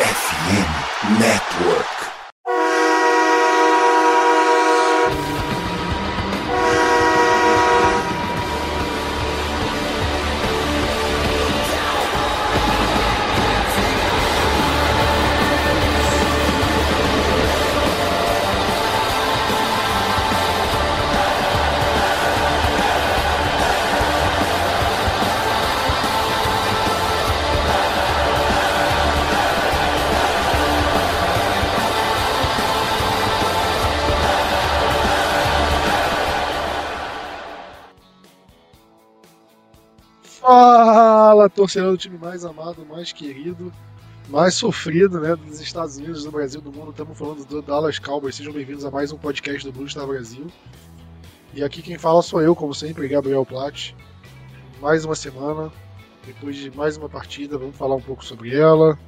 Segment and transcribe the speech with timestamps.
[0.00, 2.09] FM Network.
[41.40, 43.72] Fala, torcedor do time mais amado, mais querido,
[44.28, 46.90] mais sofrido, né, dos Estados Unidos, do Brasil, do mundo.
[46.90, 48.34] Estamos falando do Dallas Cowboys.
[48.34, 50.48] Sejam bem-vindos a mais um podcast do Blue Star Brasil.
[51.54, 53.96] E aqui quem fala sou eu, como sempre, Gabriel Platt.
[54.82, 55.72] Mais uma semana,
[56.26, 58.98] depois de mais uma partida, vamos falar um pouco sobre ela,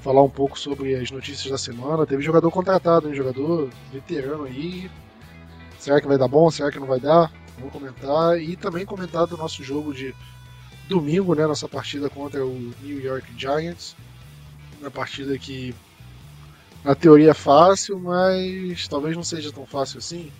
[0.00, 2.04] falar um pouco sobre as notícias da semana.
[2.04, 4.90] Teve jogador contratado, um jogador veterano aí.
[5.78, 6.50] Será que vai dar bom?
[6.50, 7.32] Será que não vai dar?
[7.56, 8.38] Vamos comentar.
[8.38, 10.14] E também comentar do nosso jogo de
[10.88, 13.94] domingo, né, nossa partida contra o New York Giants.
[14.80, 15.74] Uma partida que
[16.84, 20.32] na teoria é fácil, mas talvez não seja tão fácil assim.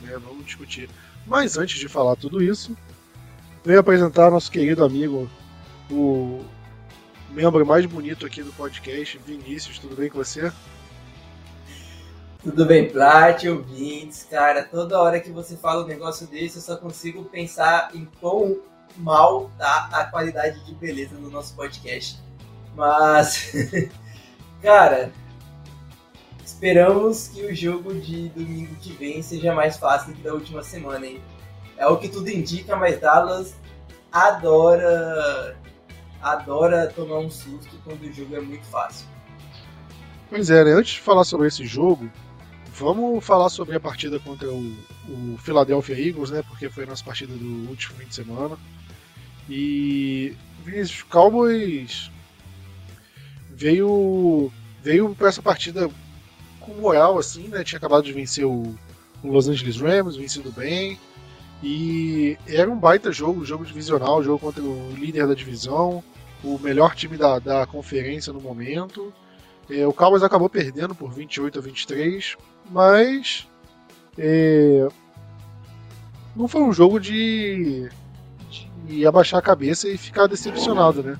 [0.00, 0.88] Né, vamos discutir.
[1.26, 2.76] Mas antes de falar tudo isso,
[3.64, 5.28] venho apresentar nosso querido amigo,
[5.90, 6.44] o
[7.30, 9.78] membro mais bonito aqui do podcast, Vinícius.
[9.78, 10.52] Tudo bem com você?
[12.42, 16.76] Tudo bem, Plat, ouvintes, cara, toda hora que você fala um negócio desse, eu só
[16.76, 18.60] consigo pensar em quão
[18.98, 22.18] mal tá a qualidade de beleza do nosso podcast.
[22.74, 23.52] Mas,
[24.62, 25.12] cara,
[26.44, 31.06] esperamos que o jogo de domingo que vem seja mais fácil que da última semana,
[31.06, 31.22] hein?
[31.76, 33.54] É o que tudo indica, mas Dallas
[34.10, 35.58] adora
[36.22, 39.06] adora tomar um susto quando o jogo é muito fácil.
[40.28, 40.72] Pois é, né?
[40.72, 42.10] antes de falar sobre esse jogo,
[42.72, 44.74] vamos falar sobre a partida contra o,
[45.08, 46.42] o Philadelphia Eagles, né?
[46.48, 48.58] Porque foi a nossa partida do último fim de semana.
[49.48, 50.34] E
[50.66, 52.10] os Cowboys
[53.50, 54.50] veio
[54.82, 55.90] veio para essa partida
[56.60, 57.64] com moral assim, né?
[57.64, 58.74] Tinha acabado de vencer o,
[59.22, 60.98] o, Los Angeles Rams, vencido bem.
[61.62, 66.04] E era um baita jogo, jogo divisional, jogo contra o líder da divisão,
[66.44, 69.12] o melhor time da, da conferência no momento.
[69.70, 72.36] É, o Cowboys acabou perdendo por 28 a 23,
[72.70, 73.48] mas
[74.18, 74.86] é,
[76.36, 77.88] não foi um jogo de
[78.88, 81.18] e abaixar a cabeça e ficar decepcionado, né?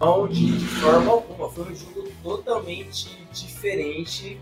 [0.00, 1.48] Não, de, de forma alguma.
[1.48, 4.40] Foi um jogo totalmente diferente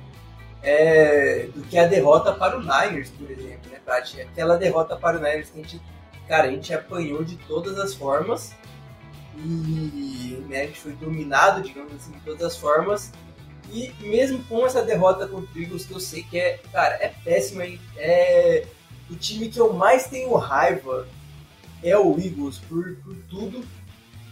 [0.62, 4.20] é, do que a derrota para o Niners, por exemplo, né, Tati?
[4.20, 5.82] Aquela derrota para o Niners que a gente,
[6.28, 8.54] cara, a gente apanhou de todas as formas
[9.36, 13.12] e né, a gente foi dominado, digamos assim, de todas as formas.
[13.72, 17.12] E mesmo com essa derrota contra o Eagles, que eu sei que é, cara, é
[17.24, 17.64] péssima,
[17.96, 18.66] é
[19.08, 21.06] o time que eu mais tenho raiva
[21.82, 23.64] é o Eagles por, por tudo,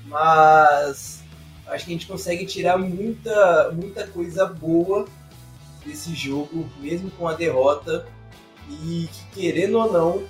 [0.07, 1.23] mas
[1.67, 5.07] acho que a gente consegue tirar muita, muita coisa boa
[5.85, 8.07] desse jogo, mesmo com a derrota,
[8.69, 10.25] e que, querendo ou não,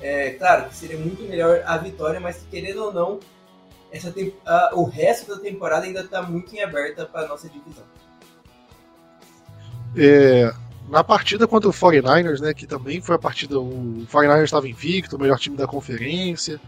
[0.00, 3.20] é, claro que seria muito melhor a vitória, mas que, querendo ou não,
[3.90, 4.14] essa
[4.46, 7.84] a, o resto da temporada ainda está muito em aberta para a nossa divisão.
[9.96, 10.52] É,
[10.88, 15.16] na partida contra o 49ers, né, que também foi a partida, o 49ers estava invicto,
[15.16, 16.60] o melhor time da conferência.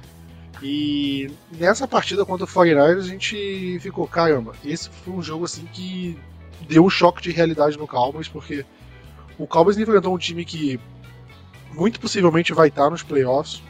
[0.62, 5.64] E nessa partida contra o 49ers a gente ficou, caramba, esse foi um jogo assim
[5.72, 6.18] que
[6.68, 8.64] deu um choque de realidade no Cowboys, porque
[9.38, 10.78] o Cowboys enfrentou um time que
[11.72, 13.62] muito possivelmente vai estar nos playoffs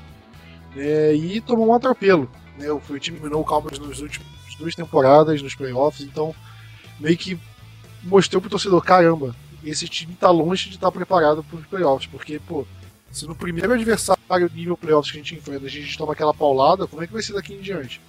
[0.74, 2.28] né, e tomou um atropelo.
[2.58, 4.26] Né, foi o time que eliminou o Cowboys nas últimas
[4.58, 6.34] duas temporadas nos playoffs, então
[6.98, 7.38] meio que
[8.02, 9.34] mostrou pro torcedor, caramba,
[9.64, 12.66] esse time tá longe de estar preparado para os playoffs, porque, pô,
[13.10, 16.86] se no primeiro adversário nível playoffs que a gente enfrenta a gente toma aquela paulada,
[16.86, 18.00] como é que vai ser daqui em diante?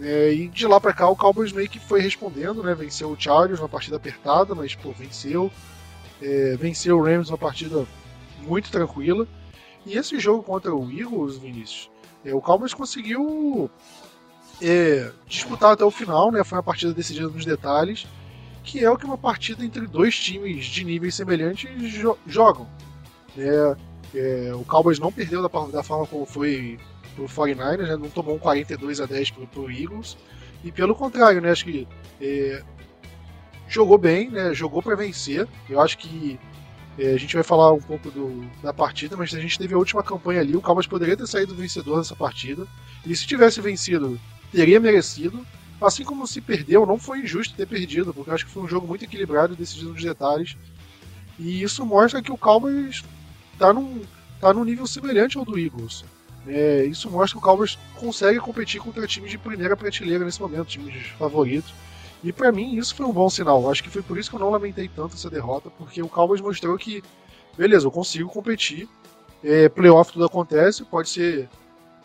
[0.00, 2.74] É, e de lá para cá o Cowboys meio que foi respondendo, né?
[2.74, 5.50] Venceu o Chargers uma partida apertada, mas pô, venceu.
[6.22, 7.86] É, venceu o Rams uma partida
[8.40, 9.28] muito tranquila.
[9.84, 11.90] E esse jogo contra o Eagles, Vinícius,
[12.24, 13.70] é, o Cowboys conseguiu
[14.62, 16.42] é, disputar até o final, né?
[16.44, 18.06] Foi uma partida decidida nos detalhes
[18.62, 22.68] que é o que uma partida entre dois times de níveis semelhantes jo jogam.
[23.38, 23.76] É,
[24.14, 26.78] é, o Cowboys não perdeu da, da forma como foi
[27.14, 30.16] pro 49ers, né, não tomou um 42 a 10 pro, pro Eagles,
[30.64, 31.86] e pelo contrário, né, acho que
[32.20, 32.62] é,
[33.68, 35.46] jogou bem, né, jogou para vencer.
[35.68, 36.38] Eu acho que
[36.98, 39.78] é, a gente vai falar um pouco do, da partida, mas a gente teve a
[39.78, 42.66] última campanha ali, o Cowboys poderia ter saído vencedor dessa partida,
[43.06, 44.20] e se tivesse vencido,
[44.52, 45.46] teria merecido,
[45.80, 48.68] assim como se perdeu, não foi injusto ter perdido, porque eu acho que foi um
[48.68, 50.56] jogo muito equilibrado, decidido nos detalhes.
[51.38, 53.02] E isso mostra que o Cowboys
[53.52, 54.02] está num,
[54.40, 56.04] tá num nível semelhante ao do Eagles.
[56.46, 60.68] É, isso mostra que o Cowboys consegue competir contra times de primeira prateleira nesse momento,
[60.68, 61.72] times favoritos.
[62.22, 63.70] E para mim isso foi um bom sinal.
[63.70, 66.40] Acho que foi por isso que eu não lamentei tanto essa derrota, porque o Cowboys
[66.40, 67.02] mostrou que,
[67.56, 68.88] beleza, eu consigo competir.
[69.42, 71.48] É, playoff tudo acontece, pode ser.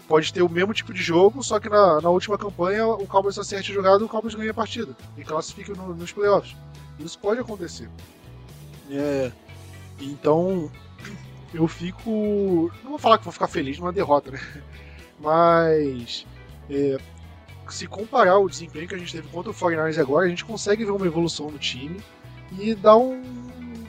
[0.07, 3.40] Pode ter o mesmo tipo de jogo, só que na, na última campanha o Cowboys
[3.40, 4.96] acerte a jogada e o Cowboys ganha a partida.
[5.18, 6.56] E classifica no, nos playoffs.
[7.00, 7.90] Isso pode acontecer.
[8.90, 9.31] É,
[10.00, 10.72] então,
[11.54, 12.72] eu fico.
[12.84, 14.40] Não vou falar que vou ficar feliz numa derrota, né?
[15.19, 16.25] Mas.
[16.69, 16.98] É,
[17.69, 20.86] se comparar o desempenho que a gente teve contra o 49ers agora, a gente consegue
[20.86, 22.00] ver uma evolução no time
[22.60, 23.22] e dá um,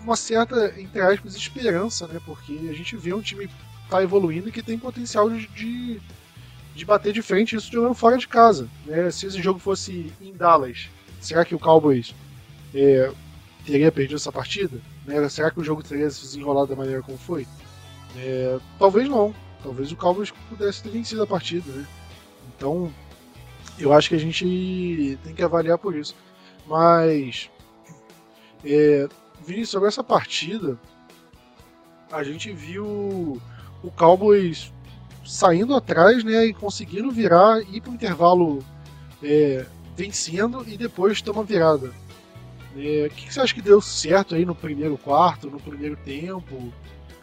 [0.03, 2.21] uma certa, entre aspas, esperança, né?
[2.25, 3.51] Porque a gente vê um time
[3.89, 6.01] tá evoluindo e que tem potencial de, de,
[6.75, 8.69] de bater de frente isso jogando fora de casa.
[8.85, 9.11] Né?
[9.11, 10.89] Se esse jogo fosse em Dallas,
[11.21, 12.15] será que o Cowboys
[12.75, 13.13] é,
[13.65, 14.79] teria perdido essa partida?
[15.05, 15.29] Né?
[15.29, 17.47] Será que o jogo teria se desenrolado da maneira como foi?
[18.17, 19.35] É, talvez não.
[19.63, 21.71] Talvez o Cowboys pudesse ter vencido a partida.
[21.73, 21.87] Né?
[22.57, 22.93] Então,
[23.79, 26.15] eu acho que a gente tem que avaliar por isso.
[26.67, 27.51] Mas,
[28.65, 29.09] é,
[29.45, 30.79] Vinícius, sobre essa partida,
[32.11, 33.41] a gente viu
[33.87, 34.73] o Cowboys
[35.25, 38.65] saindo atrás né, e conseguindo virar, ir para o intervalo
[39.23, 39.65] é,
[39.97, 41.93] vencendo e depois uma virada.
[42.77, 45.97] É, o que, que, você acha que deu certo aí no primeiro quarto, no primeiro
[45.97, 46.73] tempo,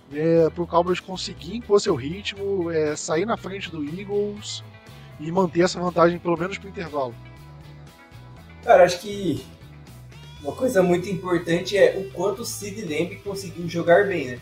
[0.09, 4.63] né, para o Cowboys conseguir impor seu ritmo, é, sair na frente do Eagles
[5.19, 7.15] e manter essa vantagem pelo menos para o intervalo?
[8.63, 9.45] Cara, acho que
[10.41, 14.39] uma coisa muito importante é o quanto o Sid Lamb conseguiu jogar bem, né?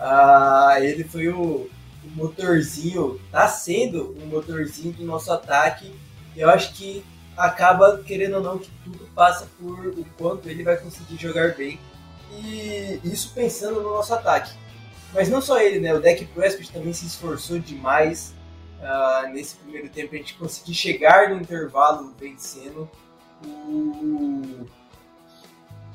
[0.00, 1.68] Ah, ele foi o,
[2.02, 5.94] o motorzinho, tá sendo o motorzinho do nosso ataque.
[6.34, 7.04] Eu acho que
[7.36, 11.78] acaba, querendo ou não, que tudo passa por o quanto ele vai conseguir jogar bem.
[12.32, 14.52] E isso pensando no nosso ataque.
[15.12, 15.92] Mas não só ele, né?
[15.92, 18.32] O Deck Prescott também se esforçou demais
[18.78, 20.14] uh, nesse primeiro tempo.
[20.14, 22.88] A gente conseguir chegar no intervalo vencendo.
[23.44, 24.66] O...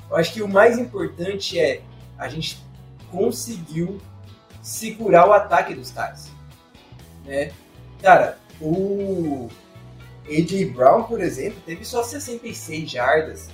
[0.08, 1.82] Eu acho que o mais importante é
[2.18, 2.58] a gente
[3.10, 4.00] conseguiu
[4.62, 6.30] segurar o ataque dos caras.
[7.24, 7.52] Né?
[8.02, 9.48] Cara, o
[10.28, 13.48] AJ Brown, por exemplo, teve só 66 jardas,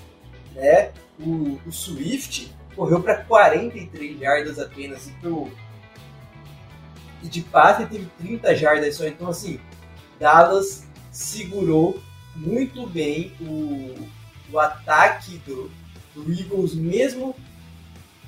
[0.55, 0.93] né?
[1.19, 5.51] O, o Swift correu para 43 jardas apenas e, pro,
[7.23, 9.07] e de passe teve 30 jardas só.
[9.07, 9.61] Então, assim,
[10.19, 12.01] Dallas segurou
[12.35, 14.09] muito bem o,
[14.51, 15.71] o ataque do,
[16.15, 17.37] do Eagles, mesmo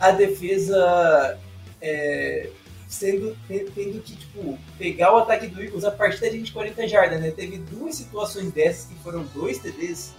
[0.08, 1.38] a defesa
[1.80, 2.50] é,
[2.88, 6.86] sendo tendo que tipo pegar o ataque do Eagles a partir da linha de 40
[6.88, 7.30] jardas, né?
[7.30, 10.14] Teve duas situações dessas que foram dois TDs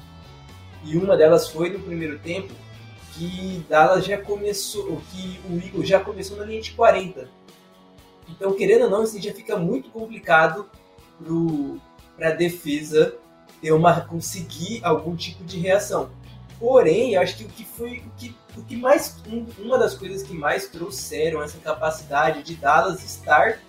[0.84, 2.54] e uma delas foi no primeiro tempo
[3.14, 7.30] que Dallas já começou, que o Eagles já começou na linha de 40.
[8.28, 10.70] Então, querendo ou não, assim, já fica muito complicado
[12.18, 13.16] para a defesa
[13.62, 16.10] ter uma conseguir algum tipo de reação.
[16.60, 19.94] Porém, eu acho que o que foi o que, o que mais um, uma das
[19.94, 23.60] coisas que mais trouxeram essa capacidade de Dallas estar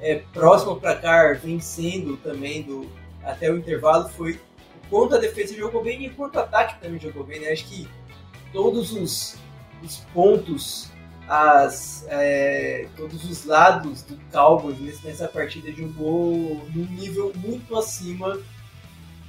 [0.00, 2.88] é, próximo para cá, vencendo também do
[3.22, 6.80] até o intervalo foi o quanto a defesa jogou bem e o quanto o ataque
[6.80, 7.40] também jogou bem.
[7.40, 7.52] Né?
[7.52, 7.86] Acho que
[8.52, 9.36] todos os,
[9.82, 10.90] os pontos,
[11.28, 18.38] as, é, todos os lados do Cowboys nessa partida jogou num nível muito acima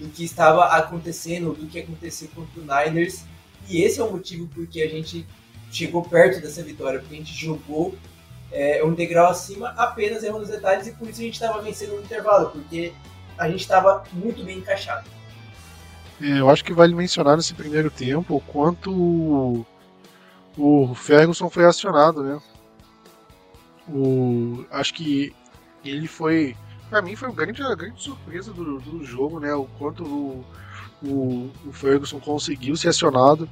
[0.02, 3.24] do que estava acontecendo, do que aconteceu contra o Niners.
[3.70, 5.28] E esse é o motivo porque a gente
[5.72, 7.96] chegou perto dessa vitória, porque a gente jogou
[8.52, 11.96] é, um degrau acima, apenas errando os detalhes, e por isso a gente estava vencendo
[11.96, 12.92] no intervalo, porque
[13.38, 15.08] a gente estava muito bem encaixado.
[16.20, 19.66] É, eu acho que vale mencionar nesse primeiro tempo o quanto
[20.58, 22.42] o Ferguson foi acionado, né?
[23.88, 25.34] O, acho que
[25.86, 26.56] ele foi
[26.92, 29.54] para mim foi uma grande, a grande surpresa do, do jogo, né?
[29.56, 30.46] O quanto o,
[31.02, 33.50] o, o Ferguson conseguiu ser acionado.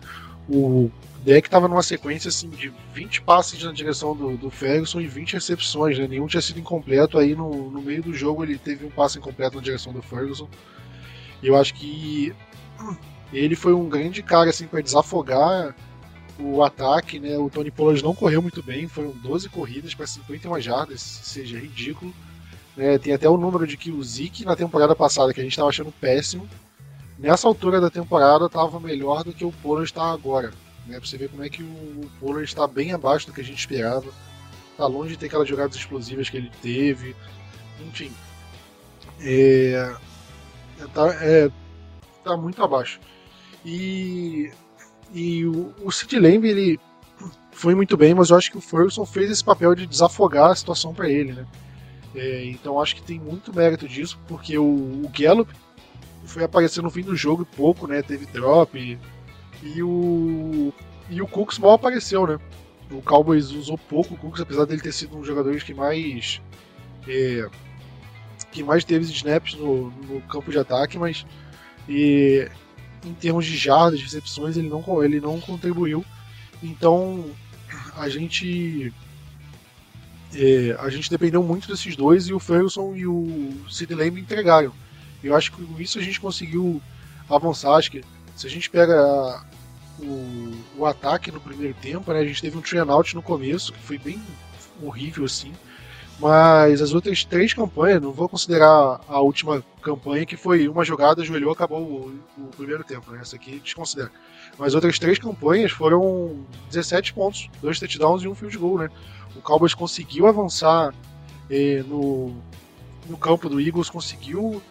[0.50, 0.91] O
[1.24, 5.34] deck estava numa sequência assim, de 20 passes na direção do, do Ferguson e 20
[5.34, 6.05] recepções, né?
[6.05, 7.17] Nenhum tinha sido incompleto.
[7.17, 10.50] Aí no, no meio do jogo ele teve um passe incompleto na direção do Ferguson.
[11.41, 12.36] E eu acho que
[13.31, 15.74] ele foi um grande cara assim, para desafogar
[16.38, 17.38] o ataque, né?
[17.38, 22.13] O Tony Pollard não correu muito bem, foram 12 corridas para 51 jardas, seja ridículo.
[22.79, 22.98] Né?
[22.98, 25.67] Tem até o número de que o Zeke na temporada passada, que a gente estava
[25.67, 26.48] achando péssimo,
[27.17, 30.53] nessa altura da temporada estava melhor do que o Pollard está agora.
[30.88, 30.98] Né?
[30.98, 34.05] Você ver como é que o Pollard está bem abaixo do que a gente esperava.
[34.71, 37.13] Está longe de ter aquelas jogadas explosivas que ele teve.
[37.81, 38.13] Enfim.
[39.19, 39.93] É,
[40.93, 41.51] tá, é,
[42.17, 43.01] está muito abaixo.
[43.65, 44.53] E,
[45.12, 46.79] e o, o Sid Lamb, ele
[47.51, 50.55] foi muito bem, mas eu acho que o Ferguson fez esse papel de desafogar a
[50.55, 51.45] situação para ele, né?
[52.16, 55.54] É, então acho que tem muito mérito disso, porque o, o Gallup
[56.25, 58.01] foi aparecer no fim do jogo pouco, né?
[58.01, 58.98] Teve drop e,
[59.63, 60.74] e o
[61.10, 62.39] e o Cooks mal apareceu, né?
[62.92, 66.42] O Cowboys usou pouco o Cooks, apesar dele ter sido um dos jogadores que mais
[67.08, 67.48] é,
[68.51, 71.25] que mais teve snaps no, no campo de ataque, mas
[71.88, 72.50] e,
[73.06, 76.04] em termos de jardas, recepções, ele não, ele não contribuiu.
[76.62, 77.25] Então
[77.96, 78.94] a gente
[80.36, 84.71] é, a gente dependeu muito desses dois e o Ferguson e o Sid Lamb entregaram.
[85.24, 86.81] Eu acho que com isso a gente conseguiu
[87.29, 87.75] avançar.
[87.75, 88.03] Acho que
[88.36, 89.43] se a gente pega
[90.00, 93.74] o, o ataque no primeiro tempo, né, a gente teve um train out no começo
[93.74, 94.21] que foi bem
[94.81, 95.53] horrível assim.
[96.19, 101.21] Mas as outras três campanhas, não vou considerar a última campanha, que foi uma jogada,
[101.21, 103.19] ajoelhou, acabou o, o primeiro tempo, né?
[103.21, 104.12] Essa aqui desconsidera.
[104.57, 108.89] Mas outras três campanhas foram 17 pontos, dois touchdowns e um field goal, né?
[109.36, 110.93] O Cowboys conseguiu avançar
[111.50, 112.36] eh, no,
[113.07, 114.62] no campo do Eagles, conseguiu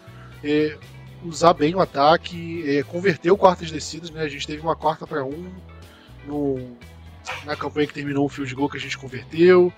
[0.42, 0.76] eh,
[1.24, 4.22] usar bem o ataque, eh, converteu quartas descidas, né?
[4.22, 5.50] A gente teve uma quarta para um
[6.26, 6.76] no,
[7.44, 9.72] na campanha que terminou o field goal que a gente converteu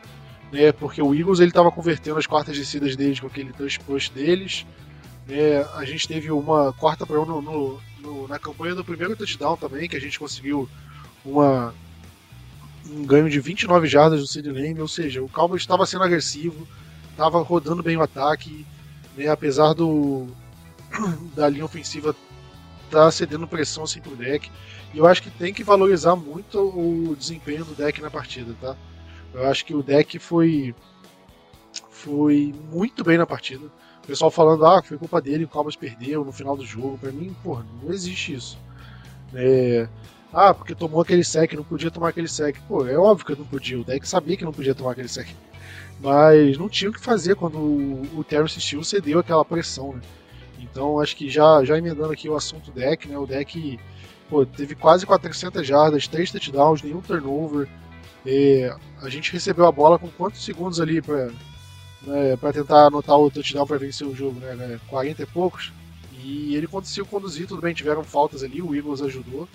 [0.53, 0.73] né?
[0.73, 4.67] Porque o Eagles ele estava convertendo as quartas descidas deles com aquele touch push deles.
[5.27, 5.63] Né?
[5.75, 9.57] A gente teve uma quarta para um no, no, no, na campanha do primeiro touchdown
[9.57, 10.69] também, que a gente conseguiu
[11.25, 11.75] uma,
[12.91, 16.67] um ganho de 29 jardas do Sid Lamb, ou seja, o Cowboys estava sendo agressivo,
[17.11, 18.67] estava rodando bem o ataque,
[19.17, 19.29] né?
[19.29, 20.27] apesar do
[21.35, 22.15] da linha ofensiva
[22.91, 24.51] tá cedendo pressão assim pro deck.
[24.93, 28.77] E eu acho que tem que valorizar muito o desempenho do deck na partida, tá?
[29.33, 30.75] Eu acho que o deck foi
[31.91, 33.67] foi muito bem na partida.
[34.03, 36.99] O pessoal falando, ah, foi culpa dele, o Cowboys perdeu no final do jogo.
[36.99, 38.59] Pra mim, porra, não existe isso.
[39.33, 39.89] É...
[40.33, 42.57] Ah, porque tomou aquele sec, não podia tomar aquele sec.
[42.69, 43.81] Pô, é óbvio que não podia.
[43.81, 45.29] O deck sabia que não podia tomar aquele sec.
[46.01, 50.01] Mas não tinha o que fazer quando o, Terrence Steele cedeu aquela pressão, né?
[50.59, 53.19] Então acho que já, já emendando aqui o assunto deck, né?
[53.19, 53.79] O deck
[54.29, 57.69] pô, teve quase 400 jardas, 3 touchdowns, nenhum turnover.
[58.25, 58.71] E
[59.03, 61.31] a gente recebeu a bola com quantos segundos ali para
[62.03, 65.73] né, para tentar anotar o touchdown para vencer o jogo, né, 40 né, e poucos.
[66.23, 69.49] E ele conseguiu conduzir, tudo bem, tiveram faltas ali, o Eagles ajudou.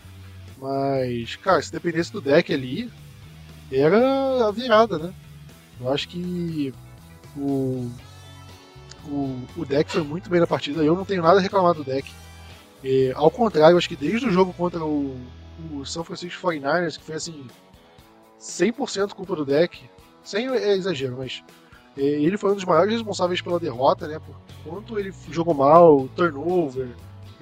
[0.57, 2.91] Mas, cara, se dependesse do deck ali,
[3.71, 5.13] era a virada, né?
[5.79, 6.73] Eu acho que
[7.35, 7.91] o,
[9.05, 10.83] o, o deck foi muito bem na partida.
[10.83, 12.11] Eu não tenho nada a reclamar do deck.
[12.83, 15.19] E, ao contrário, acho que desde o jogo contra o,
[15.73, 17.45] o São Francisco 49ers, que foi assim,
[18.39, 19.89] 100% culpa do deck.
[20.23, 21.43] Sem é exagero, mas
[21.97, 24.19] é, ele foi um dos maiores responsáveis pela derrota, né?
[24.19, 26.89] Por quanto ele jogou mal, turnover,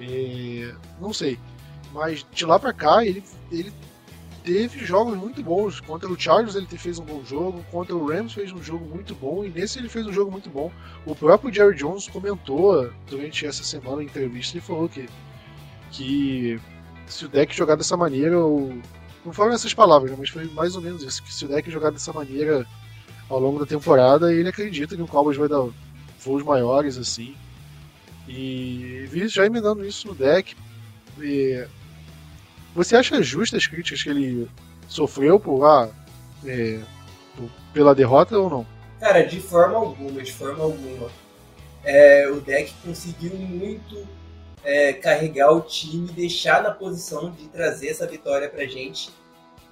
[0.00, 1.38] é, não sei.
[1.94, 3.22] Mas de lá para cá ele,
[3.52, 3.72] ele
[4.42, 5.80] teve jogos muito bons.
[5.80, 9.14] Contra o Chargers ele fez um bom jogo, contra o Rams fez um jogo muito
[9.14, 10.72] bom e nesse ele fez um jogo muito bom.
[11.06, 15.08] O próprio Jerry Jones comentou durante essa semana em entrevista, ele falou que
[15.92, 16.60] que
[17.06, 18.82] se o deck jogar dessa maneira, o,
[19.24, 21.22] não foram essas palavras, né, mas foi mais ou menos isso.
[21.22, 22.66] Que se o deck jogar dessa maneira
[23.28, 25.64] ao longo da temporada, ele acredita que o Cowboys vai dar
[26.18, 27.36] voos maiores assim.
[28.26, 30.56] E já emendando isso no deck.
[31.20, 31.64] E...
[32.74, 34.50] Você acha justas as críticas que ele
[34.88, 35.88] sofreu por, ah,
[36.44, 36.80] é,
[37.36, 38.66] por, pela derrota ou não?
[39.00, 41.08] Cara, de forma alguma, de forma alguma.
[41.84, 44.06] É, o deck conseguiu muito
[44.64, 49.10] é, carregar o time, deixar na posição de trazer essa vitória pra gente.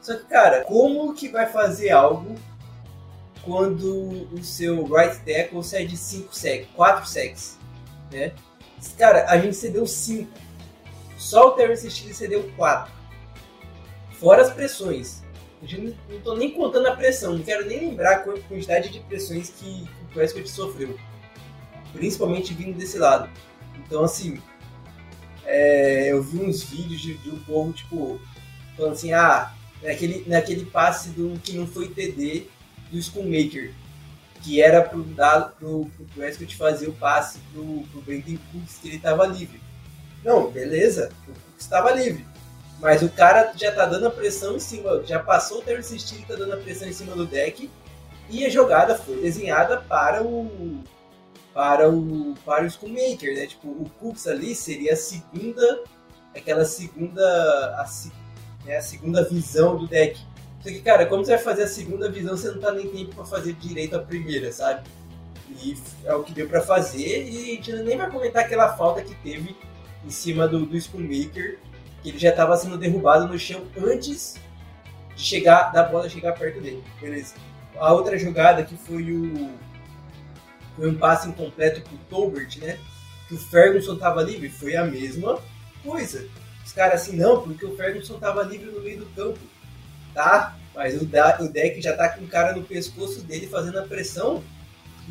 [0.00, 2.34] Só que, cara, como que vai fazer algo
[3.42, 7.58] quando o seu right tackle cede 5 sacks, 4 sacks,
[8.12, 8.32] né?
[8.98, 10.30] Cara, a gente cedeu 5.
[11.22, 12.92] Só o Terrence Steele cedeu 4.
[14.18, 15.22] Fora as pressões.
[15.62, 19.50] Eu não tô nem contando a pressão, não quero nem lembrar a quantidade de pressões
[19.50, 20.98] que, o Prescott sofreu.
[21.92, 23.30] Principalmente vindo desse lado.
[23.78, 24.42] Então, assim,
[25.44, 28.20] é, eu vi uns vídeos de, de, um povo, tipo,
[28.76, 32.48] falando assim, ah, naquele, naquele passe do que não foi TD
[32.90, 33.72] do Schoolmaker,
[34.42, 38.88] que era pro, dar, pro, pro Prescott fazer o passe pro, pro Brandon Cooks, que
[38.88, 39.60] ele tava livre.
[40.24, 41.10] Não, beleza,
[41.58, 42.26] estava livre.
[42.80, 46.24] Mas o cara já tá dando a pressão em cima, já passou o Terrence Steele,
[46.26, 47.70] tá dando a pressão em cima do deck,
[48.28, 50.82] e a jogada foi desenhada para o
[51.54, 53.46] para o para o Schoolmaker, né?
[53.46, 55.84] Tipo, o Cooks ali seria a segunda,
[56.34, 57.86] aquela segunda, a,
[58.64, 60.18] né, a segunda visão do deck.
[60.60, 63.14] Só que, cara, como você vai fazer a segunda visão, você não tá nem tempo
[63.14, 64.88] para fazer direito a primeira, sabe?
[65.50, 69.02] E é o que deu para fazer e a gente nem vai comentar aquela falta
[69.02, 69.54] que teve
[70.04, 71.58] em cima do, do Schoonmaker,
[72.02, 74.34] que ele já estava sendo derrubado no chão antes
[75.14, 76.82] de chegar da bola chegar perto dele.
[77.00, 77.34] Beleza.
[77.76, 79.50] A outra jogada que foi o
[80.76, 82.78] foi um passe incompleto pro Tolbert, né?
[83.28, 85.38] Que o Ferguson estava livre, foi a mesma
[85.82, 86.26] coisa.
[86.64, 89.38] Os caras assim, não, porque o Ferguson estava livre no meio do campo.
[90.14, 93.78] Tá, mas o, da, o deck já tá com o cara no pescoço dele fazendo
[93.78, 94.42] a pressão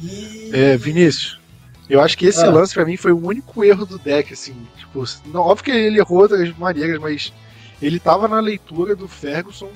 [0.02, 0.52] e.
[0.54, 1.41] É, Vinícius.
[1.90, 2.50] Eu acho que esse ah.
[2.50, 4.56] lance para mim foi o único erro do deck, assim.
[4.78, 7.34] Tipo, não, óbvio que ele errou outras maneiras, mas
[7.82, 9.72] ele tava na leitura do Ferguson,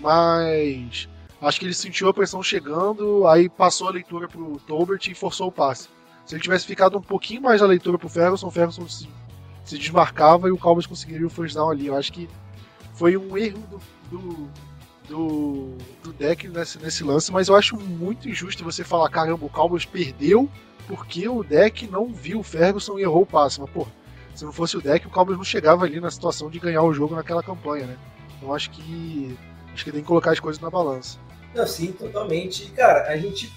[0.00, 1.08] mas
[1.40, 5.48] acho que ele sentiu a pressão chegando, aí passou a leitura pro Tolbert e forçou
[5.48, 5.88] o passe.
[6.24, 9.08] Se ele tivesse ficado um pouquinho mais na leitura pro Ferguson, o Ferguson se,
[9.64, 11.86] se desmarcava e o Cowboys conseguiria o first down ali.
[11.86, 12.28] Eu acho que
[12.94, 14.50] foi um erro do, do
[15.08, 19.50] do, do deck nesse, nesse lance, mas eu acho muito injusto você falar, caramba, o
[19.50, 20.50] Cowboys perdeu
[20.86, 23.60] porque o deck não viu o Ferguson e errou o passe.
[23.60, 23.86] Mas, pô,
[24.34, 26.92] se não fosse o deck, o Cowboys não chegava ali na situação de ganhar o
[26.92, 27.96] jogo naquela campanha, né?
[28.36, 29.36] Então acho que
[29.72, 31.18] acho que tem que colocar as coisas na balança.
[31.54, 32.70] Não, sim, totalmente.
[32.72, 33.52] Cara, a gente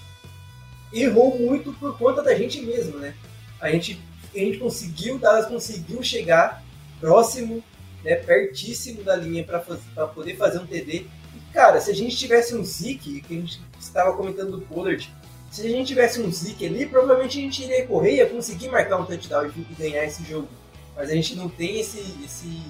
[0.92, 3.14] errou muito por conta da gente mesmo, né?
[3.60, 4.02] A gente,
[4.34, 6.62] a gente conseguiu, Dallas conseguiu chegar
[6.98, 7.62] próximo,
[8.02, 11.06] né, pertíssimo da linha para poder fazer um TD
[11.52, 15.12] Cara, se a gente tivesse um Zeke, que a gente estava comentando do Pollard,
[15.50, 18.98] se a gente tivesse um Zeke ali, provavelmente a gente iria correr ia conseguir marcar
[18.98, 20.48] um touchdown e ganhar esse jogo.
[20.96, 22.62] Mas a gente não tem esse, esse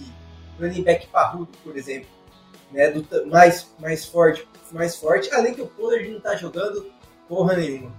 [0.58, 2.08] running back parrudo, por exemplo,
[2.72, 6.90] né, do, mais, mais forte, mais forte, além que o Pollard não tá jogando
[7.28, 7.92] porra nenhuma.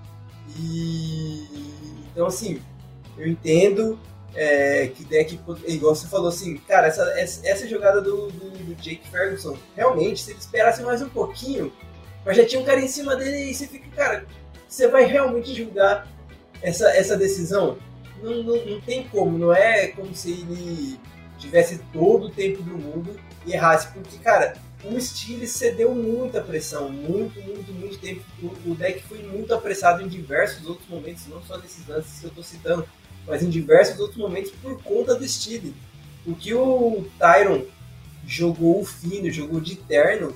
[0.58, 1.46] E
[2.12, 2.62] então assim,
[3.18, 4.00] eu entendo
[4.34, 7.04] é, que deck, igual você falou assim, cara, essa,
[7.44, 11.72] essa jogada do, do, do, Jake Ferguson, realmente, se ele esperasse mais um pouquinho,
[12.26, 14.26] mas já tinha um cara em cima dele e você fica, cara,
[14.72, 16.08] você vai realmente julgar
[16.62, 17.78] essa, essa decisão?
[18.24, 21.00] Não, não, não tem como, não é como se ele
[21.38, 26.90] tivesse todo o tempo do mundo e errasse, porque, cara, o Steelers cedeu muita pressão,
[26.90, 28.24] muito, muito, muito tempo.
[28.42, 32.26] O, o deck foi muito apressado em diversos outros momentos, não só nesses lances que
[32.26, 32.88] eu tô citando
[33.28, 35.76] mas em diversos outros momentos por conta do Steele.
[36.26, 37.66] O que o Tyron
[38.26, 40.36] jogou fino, jogou de terno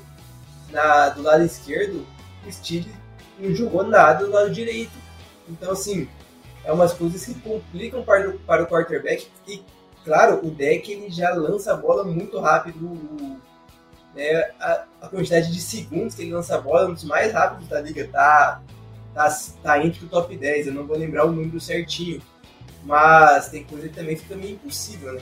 [0.69, 2.05] na, do lado esquerdo,
[2.45, 2.91] o Steele
[3.39, 4.93] não jogou nada do lado direito.
[5.47, 6.07] Então, assim,
[6.63, 9.27] é umas coisas que complicam para o, para o quarterback.
[9.47, 9.61] E,
[10.03, 12.99] claro, o deck ele já lança a bola muito rápido.
[14.15, 17.31] Né, a, a, quantidade de segundos que ele lança a bola é um dos mais
[17.33, 18.07] rápidos da liga.
[18.11, 18.61] Tá,
[19.13, 22.21] tá, tá entre o top 10, eu não vou lembrar o número certinho.
[22.83, 25.21] Mas tem coisa que também fica meio impossível, né?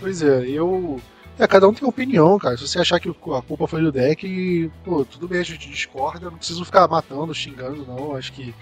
[0.00, 1.00] Pois é, eu.
[1.38, 2.56] É, cada um tem opinião, cara.
[2.56, 6.30] Se você achar que a culpa foi do deck, pô, tudo bem, a gente discorda,
[6.30, 8.14] não preciso ficar matando, xingando, não.
[8.14, 8.54] Acho que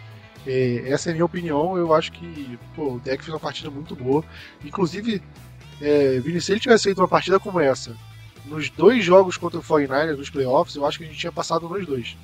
[0.46, 1.76] é, essa é a minha opinião.
[1.76, 4.24] Eu acho que pô, o deck fez uma partida muito boa.
[4.64, 5.22] Inclusive,
[5.80, 7.94] é, se ele tivesse feito uma partida como essa,
[8.46, 11.68] nos dois jogos contra o 49ers nos playoffs, eu acho que a gente tinha passado
[11.68, 12.16] nos dois.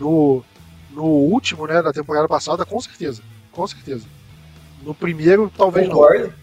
[0.00, 0.42] No,
[0.90, 3.22] no último, né, da temporada passada, com certeza.
[3.50, 4.06] Com certeza.
[4.82, 6.28] No primeiro, talvez Concordo.
[6.28, 6.41] não.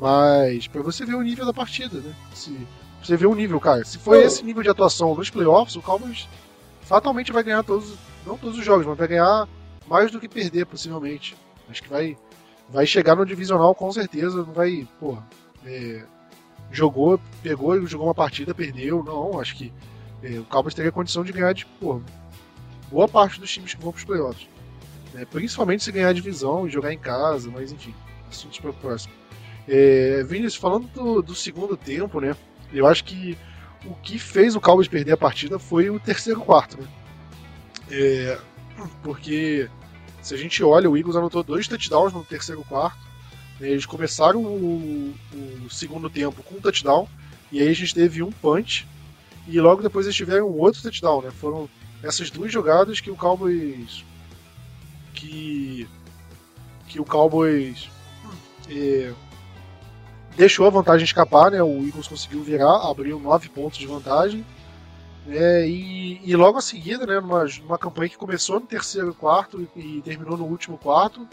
[0.00, 2.14] Mas para você ver o nível da partida, né?
[2.34, 2.56] Se
[3.02, 3.84] você ver o nível, cara.
[3.84, 6.28] Se for esse nível de atuação nos playoffs, o Cowboys
[6.82, 7.94] fatalmente vai ganhar todos,
[8.26, 9.48] não todos os jogos, mas vai ganhar
[9.86, 11.36] mais do que perder, possivelmente.
[11.68, 12.16] Acho que vai,
[12.68, 15.26] vai chegar no divisional com certeza, não vai, porra,
[15.64, 16.02] é,
[16.70, 19.72] jogou, pegou, e jogou uma partida, perdeu, não, acho que
[20.22, 22.00] é, o Cowboys teria condição de ganhar de, porra,
[22.90, 24.48] boa parte dos times que vão para os playoffs.
[25.12, 25.24] Né?
[25.24, 27.94] Principalmente se ganhar a divisão e jogar em casa, mas enfim,
[28.28, 29.12] assuntos para o próximo.
[29.68, 32.34] É, Vinícius, falando do, do, segundo tempo, né?
[32.72, 33.36] Eu acho que
[33.84, 36.88] o que fez o Cowboys perder a partida foi o terceiro quarto, né?
[37.90, 38.38] É,
[39.02, 39.68] porque
[40.22, 42.98] se a gente olha, o Eagles anotou dois touchdowns no terceiro quarto.
[43.60, 43.70] Né?
[43.70, 47.06] Eles começaram o, o, segundo tempo com um touchdown,
[47.52, 48.86] e aí a gente teve um punch,
[49.46, 51.30] e logo depois eles tiveram outro touchdown, né?
[51.30, 51.68] Foram
[52.02, 54.04] essas duas jogadas que o Cowboys
[55.14, 55.88] que,
[56.86, 57.90] que o Cowboys
[58.70, 59.12] é,
[60.38, 61.60] deixou a vantagem escapar, né?
[61.60, 64.46] O Eagles conseguiu virar, abriu nove pontos de vantagem.
[65.26, 65.68] Né?
[65.68, 69.98] E, e, logo a seguida, né, numa, numa campanha que começou no terceiro quarto e,
[69.98, 71.26] e, terminou no último quarto,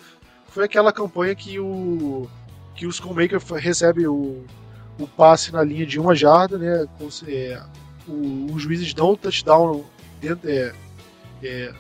[0.48, 2.28] foi aquela campanha que o
[2.74, 4.44] que o Schoolmaker recebe o,
[5.00, 6.86] o passe na linha de uma jarda, né?
[7.28, 7.62] É,
[8.08, 9.86] o, os juízes dão o touchdown
[10.20, 10.74] dentro, é,
[11.44, 11.74] é,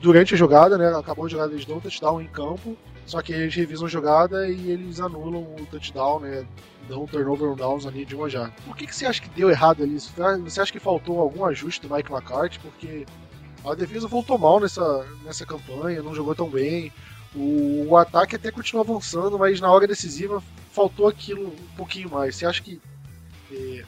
[0.00, 0.88] durante a jogada, né?
[0.96, 4.48] Acabou a jogada, eles dão um touchdown em campo, só que eles revisam a jogada
[4.48, 6.46] e eles anulam o touchdown, né?
[6.88, 8.54] Dão um turnover on downs ali de uma jarda.
[8.64, 9.98] Por que, que você acha que deu errado ali?
[9.98, 12.58] Você acha que faltou algum ajuste do Mike McCarthy?
[12.58, 13.06] Porque
[13.64, 16.92] a defesa voltou mal nessa, nessa campanha, não jogou tão bem.
[17.34, 22.36] O, o ataque até continua avançando, mas na hora decisiva faltou aquilo um pouquinho mais.
[22.36, 22.80] Você acha que.
[23.50, 23.84] É,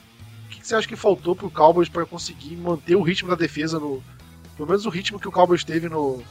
[0.46, 3.78] o que você acha que faltou pro Cowboys para conseguir manter o ritmo da defesa
[3.78, 4.02] no.
[4.56, 6.22] Pelo menos o ritmo que o Cowboys teve no,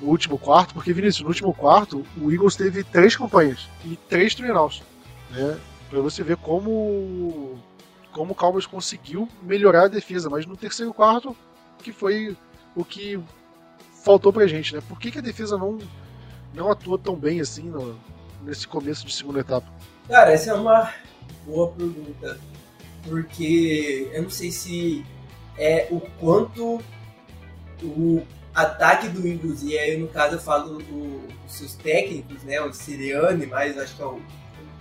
[0.00, 4.34] no último quarto, porque Vinícius, no último quarto, o Eagles teve três campanhas e três
[4.34, 4.82] turnovers,
[5.30, 5.58] né?
[5.88, 7.58] Para você ver como
[8.12, 11.36] como o Cowboys conseguiu melhorar a defesa, mas no terceiro quarto
[11.82, 12.34] que foi
[12.74, 13.20] o que
[14.02, 14.82] faltou pra gente, né?
[14.88, 15.78] Por que, que a defesa não
[16.54, 17.98] não atua tão bem assim no,
[18.42, 19.66] nesse começo de segunda etapa?
[20.08, 20.92] Cara, essa é uma
[21.44, 22.40] boa pergunta,
[23.04, 25.04] porque eu não sei se
[25.58, 26.80] é o quanto
[27.82, 28.22] o
[28.56, 33.44] ataque do Eagles, e aí no caso eu falo dos seus técnicos, né, o Siriane,
[33.44, 34.18] mas acho que é o,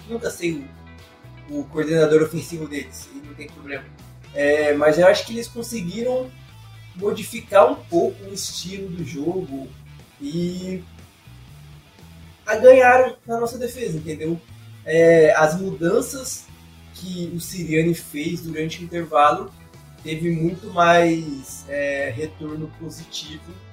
[0.07, 0.65] nunca sei
[1.49, 3.83] o, o, coordenador ofensivo deles, e não tem problema.
[4.33, 6.31] É, mas eu acho que eles conseguiram
[6.95, 9.67] modificar um pouco o estilo do jogo
[10.21, 10.81] e
[12.45, 14.39] a ganharam na nossa defesa, entendeu?
[14.85, 16.45] É, as mudanças
[16.93, 19.51] que o Siriane fez durante o intervalo
[20.01, 23.64] teve muito mais é, retorno positivo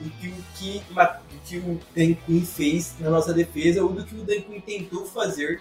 [0.00, 4.04] do que o que, do que o Dan Quinn fez na nossa defesa ou do
[4.04, 5.60] que o Dan Quinn tentou fazer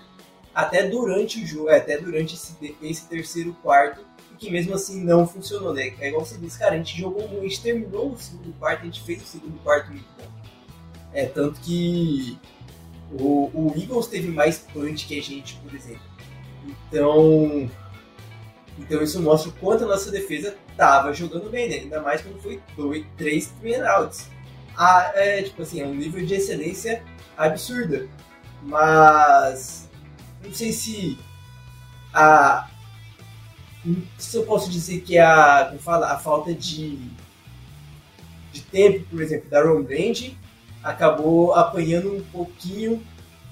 [0.53, 5.03] até durante o jogo, é, até durante esse, esse terceiro quarto, e que mesmo assim
[5.03, 5.93] não funcionou, né?
[5.99, 8.81] É igual você disse, cara, a gente jogou muito, a gente terminou o segundo quarto,
[8.81, 10.27] a gente fez o segundo quarto muito bom.
[11.13, 12.37] É, tanto que
[13.11, 16.01] o, o Eagles teve mais punch que a gente, por exemplo.
[16.65, 17.69] Então,
[18.79, 21.75] então isso mostra o quanto a nossa defesa estava jogando bem, né?
[21.77, 23.51] Ainda mais quando foi dois, três
[23.97, 24.29] outs.
[24.77, 27.01] Ah, é, tipo assim, é um nível de excelência
[27.37, 28.07] absurda.
[28.61, 29.89] Mas
[30.43, 31.17] não sei se
[32.13, 32.69] a
[34.17, 36.97] se eu posso dizer que a, como fala, a falta de,
[38.51, 40.31] de tempo, por exemplo, da Ron Brand
[40.83, 43.05] acabou apanhando um pouquinho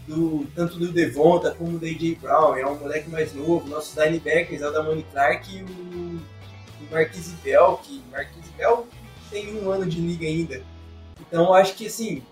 [0.07, 2.55] do, tanto do Devonta como do AJ Brown.
[2.55, 3.69] É um moleque mais novo.
[3.69, 6.19] Nossos linebackers é o da Moni Clark e o
[6.91, 8.88] Marquise Bell, que Marquise Bell
[9.30, 10.63] tem um ano de liga ainda.
[11.19, 12.24] Então acho que assim,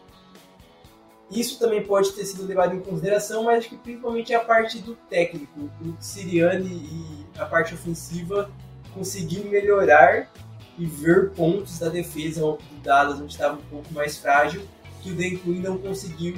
[1.32, 4.96] isso também pode ter sido levado em consideração, mas acho que principalmente a parte do
[5.10, 5.70] técnico.
[5.82, 8.52] O Siriane e a parte ofensiva
[8.94, 10.30] conseguiu melhorar
[10.78, 14.62] e ver pontos da defesa do Dallas onde estava um pouco mais frágil
[15.02, 16.36] que o Dan Quinn não conseguiu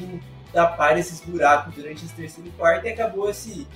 [0.51, 3.67] tapar esses buracos durante esse terceiro quarto e acabou esse,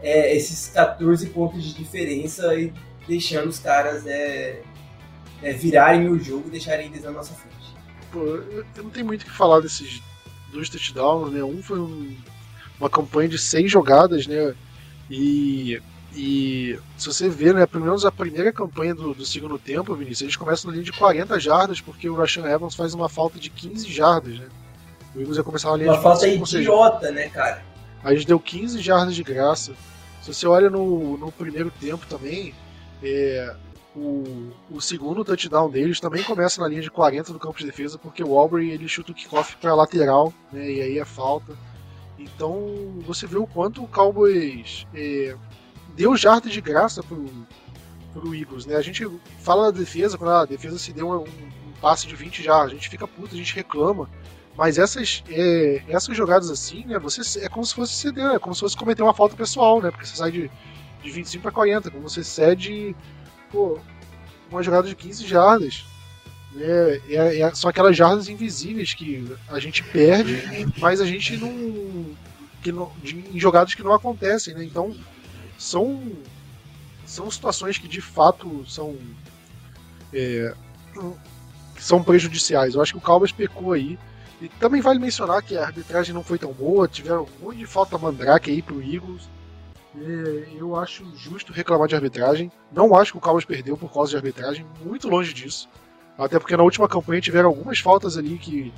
[0.00, 2.72] é, esses 14 pontos de diferença e
[3.06, 4.62] deixando os caras é,
[5.42, 7.52] é, virarem o jogo e deixarem eles na nossa frente.
[8.10, 10.02] Pô, eu não tenho muito o que falar desses
[10.52, 11.42] dois touchdowns, né?
[11.42, 12.16] Um foi um,
[12.78, 14.54] uma campanha de seis jogadas, né?
[15.10, 15.80] E
[16.14, 20.22] e se você ver, né, pelo menos a primeira campanha do, do segundo tempo, Vinícius,
[20.22, 23.48] eles começam na linha de 40 jardas, porque o Rashan Evans faz uma falta de
[23.48, 24.46] 15 jardas, né?
[25.14, 27.62] O Eagles ia começar na linha uma de Uma falta idiota, né, cara?
[28.04, 29.72] A gente deu 15 jardas de graça.
[30.20, 32.54] Se você olha no, no primeiro tempo também,
[33.02, 33.56] é,
[33.94, 37.98] o, o segundo touchdown deles também começa na linha de 40 do campo de defesa,
[37.98, 41.56] porque o Aubrey ele chuta o kickoff para lateral, né, e aí é falta.
[42.18, 45.36] Então você vê o quanto o Cowboys é,
[45.94, 47.26] deu jarda de graça pro,
[48.12, 48.76] pro Eagles, né?
[48.76, 49.06] A gente
[49.40, 52.74] fala da defesa, quando a defesa se deu um, um passe de 20 jardas, a
[52.74, 54.08] gente fica puto, a gente reclama.
[54.56, 56.98] Mas essas, é, essas jogadas assim, né?
[56.98, 59.90] Você, é como se fosse ceder, é como se fosse cometer uma falta pessoal, né?
[59.90, 60.50] Porque você sai de,
[61.02, 62.94] de 25 para 40, como você cede
[63.52, 63.78] pô,
[64.50, 65.84] uma jogada de 15 jardas.
[66.52, 67.00] Né?
[67.08, 70.42] É, é, são aquelas jardas invisíveis que a gente perde,
[70.78, 72.16] mas a gente não.
[72.62, 74.64] Que não de, em jogadas que não acontecem, né?
[74.64, 74.94] Então,
[75.58, 76.12] são,
[77.04, 78.96] são situações que de fato são,
[80.14, 80.54] é,
[81.78, 82.74] são prejudiciais.
[82.74, 83.98] Eu acho que o Cowboys pecou aí.
[84.40, 87.66] E também vale mencionar que a arbitragem não foi tão boa, tiveram um monte de
[87.66, 89.28] falta mandrake aí pro Eagles.
[89.94, 92.50] Eu acho justo reclamar de arbitragem.
[92.72, 95.68] Não acho que o Cowboys perdeu por causa de arbitragem, muito longe disso.
[96.16, 98.72] Até porque na última campanha tiveram algumas faltas ali que,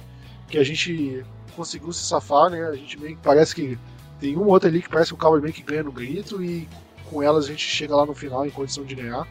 [0.49, 1.25] que a gente
[1.55, 2.67] conseguiu se safar, né?
[2.67, 3.79] A gente meio que parece que
[4.19, 6.69] tem um outro ali que parece que o Cowboy meio que ganha no grito e
[7.11, 9.27] com elas a gente chega lá no final em condição de ganhar.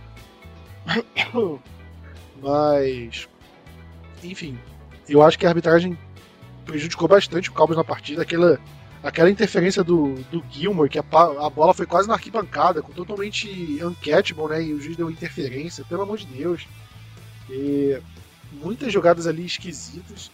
[2.41, 3.27] Mas,
[4.23, 4.57] enfim,
[5.07, 5.97] eu acho que a arbitragem
[6.65, 8.21] prejudicou bastante o Cowboys na partida.
[8.21, 8.59] Aquela,
[9.03, 11.03] aquela interferência do, do Gilmore, que a,
[11.41, 14.63] a bola foi quase na arquibancada, com totalmente uncatchable, né?
[14.63, 16.65] E o juiz deu interferência, pelo amor de Deus.
[17.49, 17.99] E
[18.53, 20.31] muitas jogadas ali esquisitas.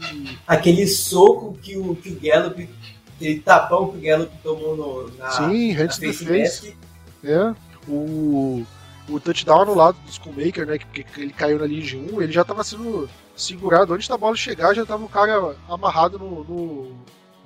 [0.00, 0.38] Que...
[0.46, 2.68] Aquele soco que o, que o Gallup
[3.14, 6.76] aquele tapão que o Gallup tomou no, na, Sim, antes do face.
[7.22, 7.54] É.
[7.88, 8.66] O,
[9.08, 10.78] o touchdown anulado do Schoolmaker, né?
[10.78, 14.16] Que, que ele caiu na linha de 1, ele já estava sendo segurado antes da
[14.16, 16.92] bola chegar, já estava o cara amarrado no, no,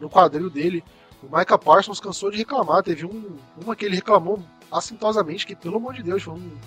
[0.00, 0.84] no, quadril dele.
[1.22, 5.76] O Micah Parsons cansou de reclamar, teve um, uma que ele reclamou assintosamente, que pelo
[5.76, 6.58] amor de Deus, foi um,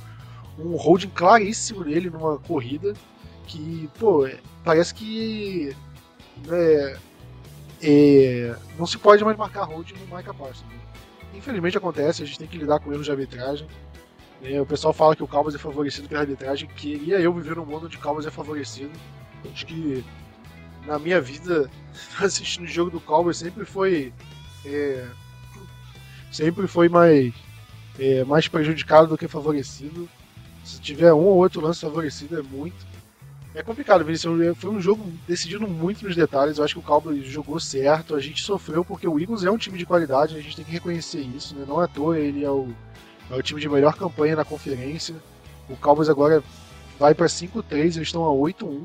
[0.59, 2.93] um holding claríssimo dele numa corrida,
[3.47, 5.75] que, pô, é, parece que
[6.49, 6.97] é,
[7.81, 10.65] é, não se pode mais marcar holding no Micah Parsons.
[10.69, 10.79] Né?
[11.33, 13.67] Infelizmente acontece, a gente tem que lidar com erros de arbitragem.
[14.43, 16.67] É, o pessoal fala que o Cowboys é favorecido pela arbitragem.
[16.75, 18.91] Queria eu viver num mundo onde o Cowboys é favorecido.
[19.51, 20.03] Acho que
[20.85, 21.69] na minha vida
[22.19, 24.13] assistindo o jogo do Cowboys sempre foi
[24.65, 25.07] é,
[26.31, 27.33] sempre foi mais
[27.99, 30.09] é, mais prejudicado do que favorecido.
[30.63, 32.91] Se tiver um ou outro lance favorecido é muito.
[33.53, 34.57] É complicado, Vinícius.
[34.57, 36.57] Foi um jogo decidido muito nos detalhes.
[36.57, 38.15] Eu acho que o Cowboys jogou certo.
[38.15, 40.37] A gente sofreu porque o Eagles é um time de qualidade.
[40.37, 41.53] A gente tem que reconhecer isso.
[41.55, 41.65] Né?
[41.67, 42.73] Não é à toa ele é o
[43.29, 45.15] é o time de melhor campanha na conferência.
[45.69, 46.43] O Cowboys agora
[46.99, 48.83] vai para 5-3, eles estão a 8-1.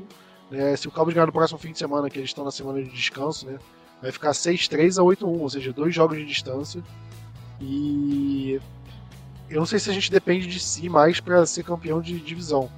[0.49, 0.75] Né?
[0.75, 2.89] Se o Cowboys ganhar no próximo fim de semana, que eles estão na semana de
[2.89, 3.57] descanso, né?
[4.01, 6.83] vai ficar 6-3 a 8-1, ou seja, dois jogos de distância.
[7.59, 8.59] E
[9.49, 12.69] eu não sei se a gente depende de si mais para ser campeão de divisão.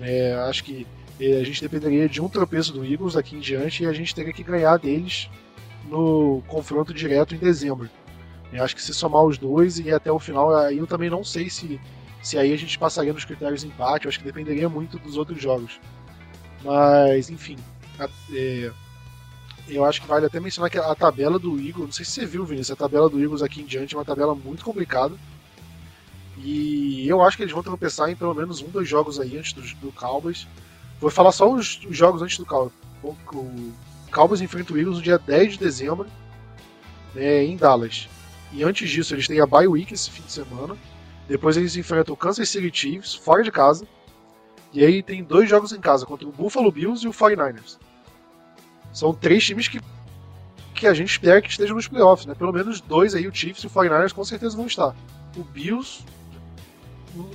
[0.00, 0.86] É, acho que
[1.20, 4.14] é, a gente dependeria de um tropeço do Eagles daqui em diante e a gente
[4.14, 5.30] teria que ganhar deles
[5.88, 7.88] no confronto direto em dezembro.
[8.52, 11.24] Eu acho que se somar os dois e até o final, aí eu também não
[11.24, 11.80] sei se,
[12.22, 15.16] se aí a gente passaria nos critérios de empate, eu acho que dependeria muito dos
[15.16, 15.80] outros jogos.
[16.64, 17.56] Mas, enfim,
[17.98, 18.72] a, é,
[19.68, 22.26] eu acho que vale até mencionar que a tabela do Eagles, não sei se você
[22.26, 25.14] viu, Vinícius, a tabela do Eagles aqui em diante é uma tabela muito complicada.
[26.38, 29.52] E eu acho que eles vão tropeçar em pelo menos um, dois jogos aí antes
[29.52, 30.46] do, do Cowboys.
[31.00, 32.72] Vou falar só os, os jogos antes do Cowboys.
[33.02, 33.14] O
[34.10, 36.06] Cowboys enfrenta o Eagles no dia 10 de dezembro,
[37.14, 38.08] né, em Dallas.
[38.52, 40.76] E antes disso, eles têm a bye week esse fim de semana.
[41.28, 43.86] Depois eles enfrentam o Kansas City Chiefs fora de casa.
[44.74, 47.78] E aí tem dois jogos em casa contra o Buffalo Bills e o 49ers.
[48.92, 49.80] São três times que,
[50.74, 52.34] que a gente espera que estejam nos playoffs, né?
[52.34, 54.94] Pelo menos dois aí, o Chiefs e o 49ers com certeza vão estar.
[55.36, 56.04] O Bills,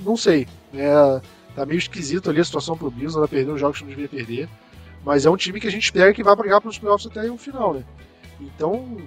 [0.04, 0.46] não sei.
[0.74, 1.20] É,
[1.56, 4.08] tá meio esquisito ali a situação pro Bills, ela perdeu os jogos que não devia
[4.08, 4.46] perder.
[5.02, 7.38] Mas é um time que a gente espera que vá brigar pelos playoffs até o
[7.38, 7.84] final, né?
[8.38, 8.98] Então,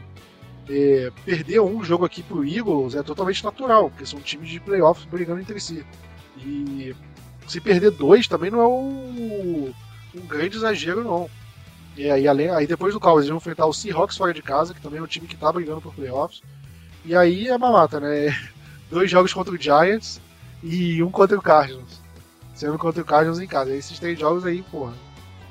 [0.67, 5.05] é, perder um jogo aqui pro Eagles é totalmente natural, porque são times de playoffs
[5.05, 5.85] brigando entre si.
[6.37, 6.95] E
[7.47, 9.73] se perder dois também não é um,
[10.15, 11.29] um grande exagero, não.
[11.95, 14.73] E aí, além, aí depois do Cowboys eles vão enfrentar o Seahawks fora de casa,
[14.73, 16.41] que também é um time que tá brigando por playoffs.
[17.05, 18.35] E aí é mamata, né?
[18.89, 20.19] Dois jogos contra o Giants
[20.61, 22.01] e um contra o Cardinals.
[22.55, 23.71] Sendo contra o Cardinals em casa.
[23.71, 24.93] E esses três jogos aí, porra.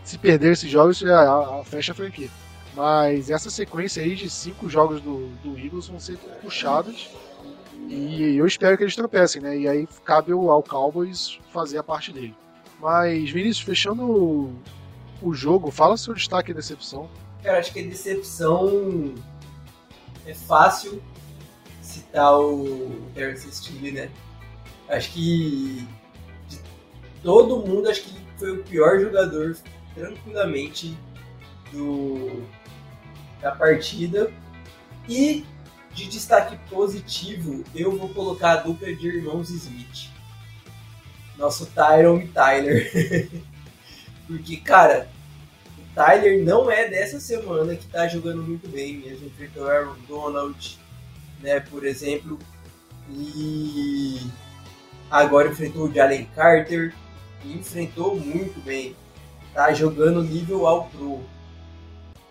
[0.04, 2.30] Se perder esses jogos, já fecha a franquia.
[2.74, 7.10] Mas essa sequência aí de cinco jogos do, do Eagles vão ser puxados.
[7.88, 9.58] E eu espero que eles tropecem, né?
[9.58, 12.34] E aí cabe ao Cowboys fazer a parte dele.
[12.80, 14.52] Mas, Vinícius, fechando
[15.22, 17.08] o, jogo, fala seu destaque e decepção.
[17.42, 19.14] Cara, acho que a decepção
[20.26, 21.02] é fácil
[21.80, 24.10] citar o Terrence Steele, né?
[24.88, 25.86] Acho que
[26.48, 26.58] de
[27.22, 29.56] todo mundo, acho que foi o pior jogador
[29.94, 30.96] tranquilamente
[31.72, 32.42] do,
[33.40, 34.32] da partida.
[35.08, 35.44] E
[35.94, 40.10] de destaque positivo, eu vou colocar a dupla de irmãos Smith.
[41.36, 42.90] Nosso Tyron e Tyler.
[44.26, 45.08] Porque, cara,
[45.78, 49.26] o Tyler não é dessa semana que tá jogando muito bem mesmo.
[49.26, 50.78] Enfrentou o Aaron Donald,
[51.40, 52.38] né, por exemplo.
[53.10, 54.20] E
[55.10, 56.94] agora enfrentou o Jalen Carter.
[57.44, 58.96] E enfrentou muito bem.
[59.52, 61.20] Tá jogando nível ao pro.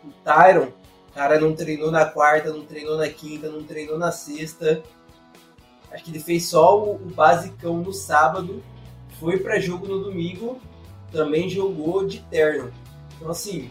[0.04, 0.72] O Tyron
[1.12, 4.82] o cara não treinou na quarta, não treinou na quinta, não treinou na sexta.
[5.92, 8.64] Acho que ele fez só o, o basicão no sábado,
[9.20, 10.62] foi para jogo no domingo,
[11.12, 12.72] também jogou de terno.
[13.18, 13.70] Então, assim,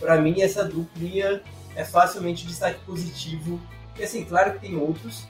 [0.00, 1.42] para mim essa duplinha
[1.76, 3.60] é facilmente destaque positivo.
[3.98, 5.26] E assim, claro que tem outros,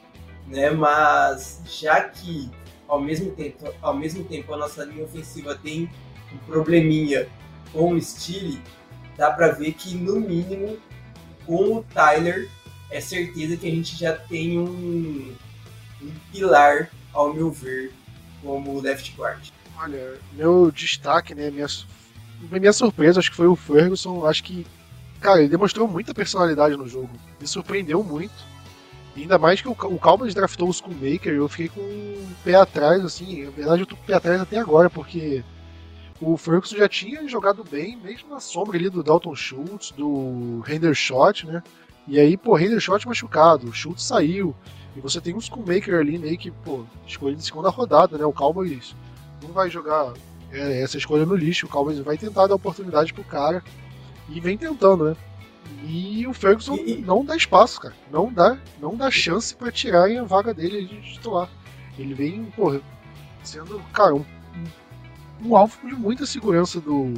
[0.47, 0.71] né?
[0.71, 2.49] Mas já que
[2.87, 5.91] ao mesmo tempo, ao mesmo tempo a nossa linha ofensiva tem
[6.33, 7.29] um probleminha
[7.73, 8.63] com o Steele,
[9.17, 10.79] dá para ver que no mínimo
[11.47, 12.49] com o Tyler,
[12.91, 15.35] é certeza que a gente já tem um,
[16.03, 17.93] um pilar, ao meu ver,
[18.43, 19.49] como left guard.
[19.79, 21.67] Olha, meu destaque, né, minha,
[22.51, 24.27] minha surpresa, acho que foi o Ferguson.
[24.27, 24.67] Acho que,
[25.21, 27.11] cara, ele demonstrou muita personalidade no jogo.
[27.41, 28.35] Me surpreendeu muito.
[29.17, 33.05] ainda mais que o, o Cowboys draftou o Schoolmaker, eu fiquei com um pé atrás,
[33.05, 33.45] assim.
[33.45, 35.43] Na verdade, eu tô com o pé atrás até agora, porque
[36.23, 41.47] o Ferguson já tinha jogado bem, mesmo na sombra ali do Dalton Schultz, do Hendershot,
[41.47, 41.63] né?
[42.07, 44.55] E aí, pô, Shot machucado, o Schultz saiu.
[44.97, 48.25] E você tem um Schoolmaker ali meio que, pô, escolha de segunda rodada, né?
[48.25, 48.95] O Cowboys
[49.43, 50.13] não vai jogar
[50.53, 51.67] é, essa escolha no lixo.
[51.67, 53.63] O Cowboys vai tentar dar oportunidade pro cara.
[54.29, 55.17] E vem tentando, né?
[55.85, 56.97] E o Ferguson e...
[56.97, 57.95] não dá espaço, cara.
[58.11, 61.49] Não dá, não dá chance para tirarem a vaga dele de titular.
[61.99, 62.81] Ele vem, porra,
[63.43, 64.65] sendo, cara, um, um
[65.57, 67.15] alvo de muita segurança do,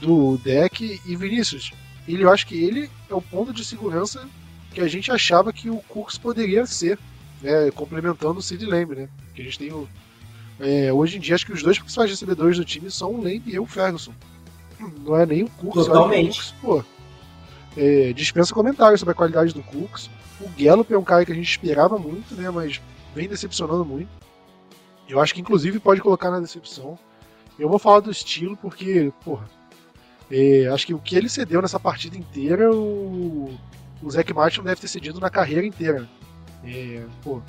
[0.00, 1.00] do deck.
[1.06, 1.72] E Vinícius,
[2.06, 4.28] ele, eu acho que ele é o ponto de segurança
[4.72, 6.98] que a gente achava que o Cooks poderia ser,
[7.40, 9.08] né, complementando o Sid Lamb, né?
[9.34, 9.88] Que a gente tem o,
[10.60, 13.42] é, hoje em dia acho que os dois principais recebedores do time são o Lamb
[13.46, 14.12] e o Ferguson.
[15.04, 15.86] Não é nem o Cooks.
[15.86, 16.30] Totalmente.
[16.30, 16.84] O Cooks, pô,
[17.76, 20.10] é, dispensa comentários sobre a qualidade do Cooks.
[20.40, 22.50] O Gallup é um cara que a gente esperava muito, né?
[22.50, 22.80] Mas
[23.14, 24.08] vem decepcionando muito.
[25.08, 26.98] Eu acho que inclusive pode colocar na decepção.
[27.58, 29.48] Eu vou falar do estilo porque, porra,
[30.30, 33.52] é, acho que o que ele cedeu nessa partida inteira, o,
[34.02, 36.08] o Zac Martin deve ter cedido na carreira inteira.
[36.64, 37.40] É, pô,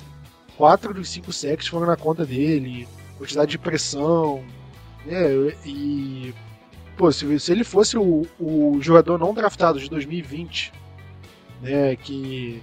[0.56, 4.42] quatro dos cinco sacks foram na conta dele, quantidade de pressão,
[5.04, 5.54] né?
[5.64, 6.34] E
[6.96, 10.72] pô, se, se ele fosse o, o jogador não draftado de 2020,
[11.62, 12.62] né, que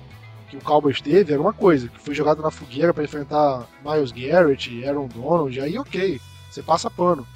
[0.50, 4.14] que o Cowboys teve era uma coisa, que foi jogado na fogueira para enfrentar Miles
[4.14, 7.28] Garrett, Aaron Donald, aí ok, você passa pano.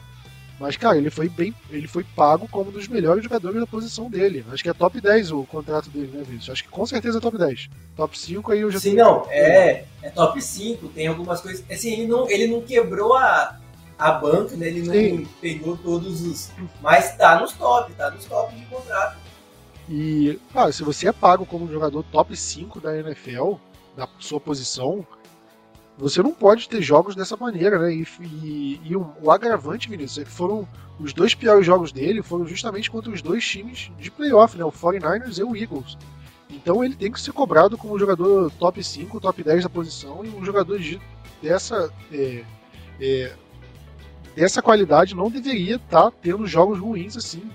[0.61, 1.55] Mas, cara, ele foi bem.
[1.71, 4.45] Ele foi pago como um dos melhores jogadores da posição dele.
[4.51, 6.51] Acho que é top 10 o contrato dele, né, Vinícius?
[6.51, 7.67] Acho que com certeza é top 10.
[7.97, 11.65] Top 5 aí eu já Sim, não, é, é top 5, tem algumas coisas.
[11.67, 13.59] Assim, ele não, ele não quebrou a,
[13.97, 14.67] a banca, né?
[14.67, 15.27] Ele não Sim.
[15.41, 16.51] pegou todos os.
[16.79, 19.17] Mas tá nos top, tá nos top de contrato.
[19.89, 23.53] E, cara, se você é pago como um jogador top 5 da NFL,
[23.97, 25.03] da sua posição,
[25.97, 27.93] você não pode ter jogos dessa maneira, né?
[27.93, 30.67] E, e, e o, o, agravante, Vinícius, é que foram
[30.99, 34.65] os dois piores jogos dele foram justamente contra os dois times de playoff, né?
[34.65, 35.97] O 49ers e o Eagles.
[36.49, 40.23] Então ele tem que ser cobrado como um jogador top 5, top 10 da posição
[40.25, 40.99] e um jogador de,
[41.41, 42.43] dessa, é,
[42.99, 43.33] é,
[44.35, 47.49] dessa qualidade não deveria estar tá tendo jogos ruins assim.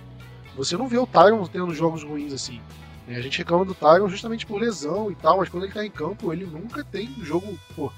[0.56, 2.60] Você não vê o Tyron tendo jogos ruins assim.
[3.06, 3.16] Né?
[3.16, 5.90] A gente reclama do Tyron justamente por lesão e tal, mas quando ele está em
[5.90, 7.58] campo, ele nunca tem jogo.
[7.74, 7.92] Pô,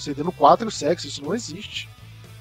[0.00, 1.88] cedendo quatro sacks, isso não existe.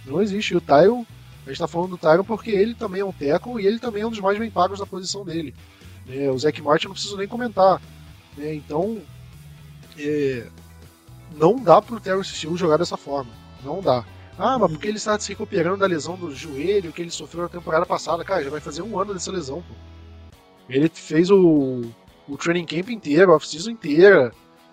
[0.06, 0.54] Não existe.
[0.54, 1.06] E o Tyron,
[1.46, 4.02] a gente tá falando do Tyron porque ele também é um tackle e ele também
[4.02, 5.54] é um dos mais bem pagos da posição dele.
[6.08, 7.82] É, o Zac Martin não preciso nem comentar.
[8.38, 9.02] É, então,
[9.98, 10.48] é,
[11.36, 13.32] não dá pro Terrence Steele jogar dessa forma.
[13.64, 14.06] Não dá.
[14.38, 17.50] Ah, mas porque ele está se recuperando da lesão do joelho que ele sofreu na
[17.50, 18.24] temporada passada.
[18.24, 19.74] Cara, já vai fazer um ano dessa lesão, pô.
[20.70, 21.82] Ele fez o,
[22.28, 24.32] o training camp inteiro, a off-season inteira.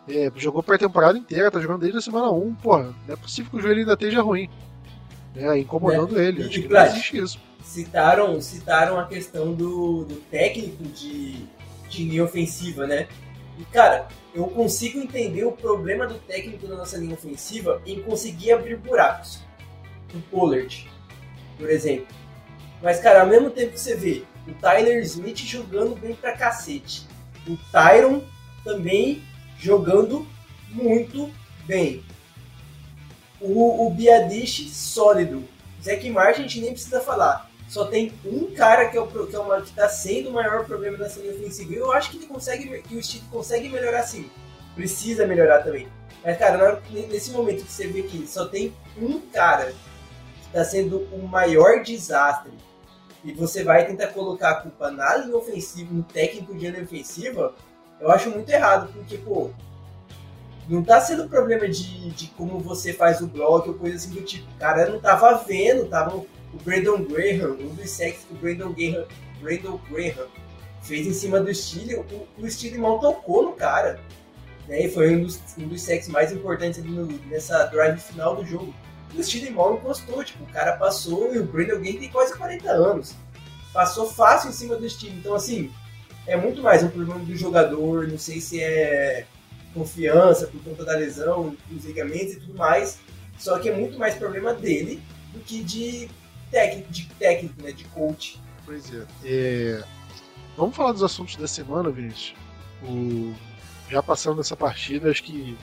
[0.08, 2.94] É, jogou pré-temporada inteira, tá jogando desde a semana 1, porra.
[3.06, 4.48] Não é possível que o joelho ainda esteja ruim.
[5.34, 6.42] Né, incomodando é, ele.
[6.42, 7.40] E, Acho que não existe isso.
[7.62, 11.44] Citaram, citaram a questão do, do técnico de,
[11.88, 13.08] de linha ofensiva, né?
[13.58, 18.52] E, cara, eu consigo entender o problema do técnico da nossa linha ofensiva em conseguir
[18.52, 19.40] abrir buracos.
[20.14, 20.88] O Pollard,
[21.58, 22.06] por exemplo.
[22.82, 27.06] Mas, cara, ao mesmo tempo que você vê o Tyler Smith jogando bem pra cacete,
[27.48, 28.22] o Tyron
[28.62, 29.22] também
[29.58, 30.26] jogando
[30.70, 31.30] muito
[31.66, 32.04] bem.
[33.40, 35.44] O, o Biadish sólido.
[35.82, 37.50] Zac Martin a gente nem precisa falar.
[37.68, 41.08] Só tem um cara que é o que é está sendo o maior problema da
[41.08, 41.74] linha ofensiva.
[41.74, 44.30] Eu acho que ele consegue, que o Steve consegue melhorar sim.
[44.74, 45.88] Precisa melhorar também.
[46.24, 49.72] Mas cara, nesse momento que você vê que só tem um cara
[50.40, 52.52] que está sendo o maior desastre
[53.24, 57.54] e você vai tentar colocar a culpa na linha ofensiva, no técnico de linha ofensiva,
[58.00, 59.50] eu acho muito errado, porque, pô,
[60.68, 64.22] não tá sendo problema de, de como você faz o blog ou coisa assim do
[64.22, 64.50] tipo.
[64.52, 66.28] O cara não tava vendo, tava o
[66.64, 69.06] Brandon Graham, um dos sexos que o Brandon Graham,
[69.40, 70.26] Brandon Graham
[70.82, 72.04] fez em cima do Steele, o,
[72.38, 74.00] o Steele mal tocou no cara.
[74.68, 74.86] Né?
[74.86, 78.74] E foi um dos, um dos sexos mais importantes no, nessa drive final do jogo.
[79.14, 82.70] o Steele mal encostou, tipo, o cara passou e o Brandon Graham tem quase 40
[82.70, 83.14] anos.
[83.72, 85.16] Passou fácil em cima do Steele.
[85.18, 85.70] Então, assim,
[86.26, 89.26] é muito mais um problema do jogador, não sei se é
[89.72, 92.98] confiança por conta da lesão, dos ligamentos e tudo mais,
[93.38, 95.00] só que é muito mais problema dele
[95.32, 96.08] do que de
[96.50, 98.40] técnico, de técnico, né, de coach.
[98.64, 99.06] Pois é.
[99.24, 99.84] é...
[100.56, 102.34] Vamos falar dos assuntos da semana, Vinícius.
[102.82, 103.34] O...
[103.90, 105.56] Já passando dessa partida, acho que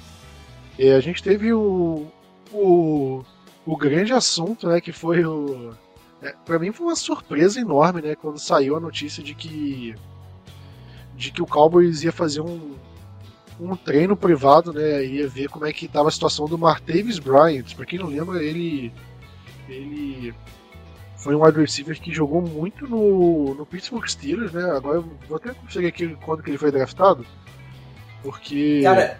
[0.80, 2.08] é, a gente teve o,
[2.52, 3.24] o,
[3.66, 5.76] o grande assunto, né, que foi o...
[6.22, 9.96] É, para mim foi uma surpresa enorme, né, quando saiu a notícia de que
[11.24, 12.76] de que o Cowboys ia fazer um,
[13.60, 15.06] um treino privado, né?
[15.06, 17.74] Ia ver como é que estava a situação do Martavis Bryant.
[17.76, 18.92] Para quem não lembra, ele
[19.70, 20.34] ele
[21.18, 24.64] foi um wide receiver que jogou muito no, no Pittsburgh Steelers, né?
[24.72, 27.26] Agora eu vou até conferir aqui quando que ele foi draftado.
[28.22, 28.82] Porque.
[28.84, 29.20] Cara,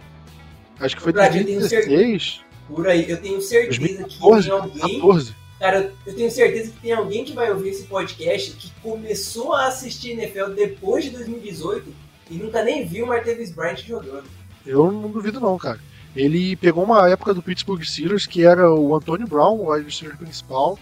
[0.80, 2.42] acho que foi Brad, eu tenho 2016.
[2.68, 5.00] por aí, eu tenho certeza que 2014, tem alguém.
[5.00, 5.43] 14.
[5.64, 9.68] Cara, eu tenho certeza que tem alguém que vai ouvir esse podcast que começou a
[9.68, 11.90] assistir NFL depois de 2018
[12.30, 14.26] e nunca nem viu o Martavis Bryant jogando.
[14.66, 15.80] Eu não duvido não, cara.
[16.14, 20.18] Ele pegou uma época do Pittsburgh Steelers que era o Antonio Brown, o wide receiver
[20.18, 20.78] principal,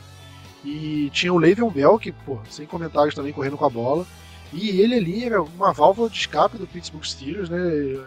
[0.66, 4.04] e tinha o Le'Veon Bell, que, pô, sem comentários também, correndo com a bola.
[4.52, 7.60] E ele ali era uma válvula de escape do Pittsburgh Steelers, né?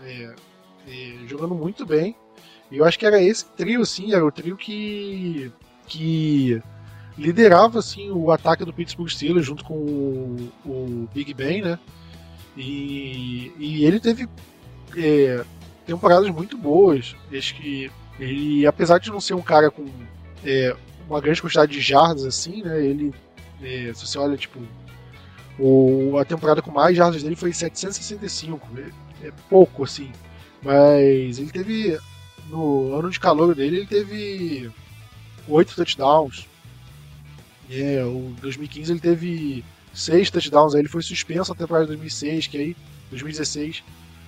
[0.04, 0.34] É,
[0.88, 2.16] é, jogando muito bem.
[2.68, 5.52] E eu acho que era esse trio, assim, era o trio que,
[5.86, 6.62] que
[7.16, 11.78] liderava, assim, o ataque do Pittsburgh Steelers junto com o, o Big Ben, né?
[12.56, 14.28] E, e ele teve
[14.96, 15.44] é,
[15.86, 17.14] temporadas muito boas.
[17.32, 19.86] Acho que ele, apesar de não ser um cara com
[20.44, 20.76] é,
[21.08, 22.84] uma grande quantidade de jardas, assim, né?
[22.84, 23.12] Ele,
[23.62, 24.60] é, se você olha, tipo,
[25.58, 28.68] o, a temporada com mais jardas dele foi 765.
[28.76, 30.10] É, é pouco, assim.
[30.62, 31.98] Mas ele teve.
[32.50, 34.70] No ano de calor dele, ele teve
[35.48, 36.46] oito touchdowns.
[37.70, 42.46] É, o 2015 ele teve seis touchdowns, aí ele foi suspenso na temporada de 2006,
[42.46, 42.76] que aí
[43.10, 43.82] 2016,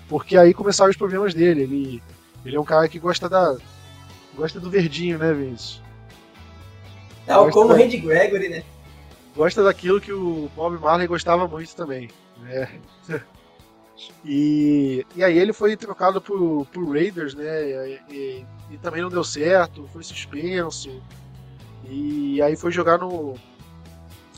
[0.08, 1.62] porque aí começaram os problemas dele.
[1.62, 2.02] Ele,
[2.44, 3.56] ele é um cara que gosta da
[4.34, 5.80] gosta do verdinho, né, Vinicius?
[7.26, 8.62] Tal Gosta como o da- Randy Gregory, né?
[9.34, 12.08] Gosta daquilo que o Bob Marley gostava muito também,
[12.40, 12.68] né?
[14.24, 17.64] E, e aí ele foi trocado por, por Raiders, né?
[17.64, 21.00] E, e- e também não deu certo, foi suspenso.
[21.88, 23.34] E aí foi jogar no.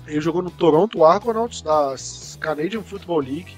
[0.07, 1.95] Ele jogou no Toronto Argonauts da
[2.41, 3.57] Canadian Football League.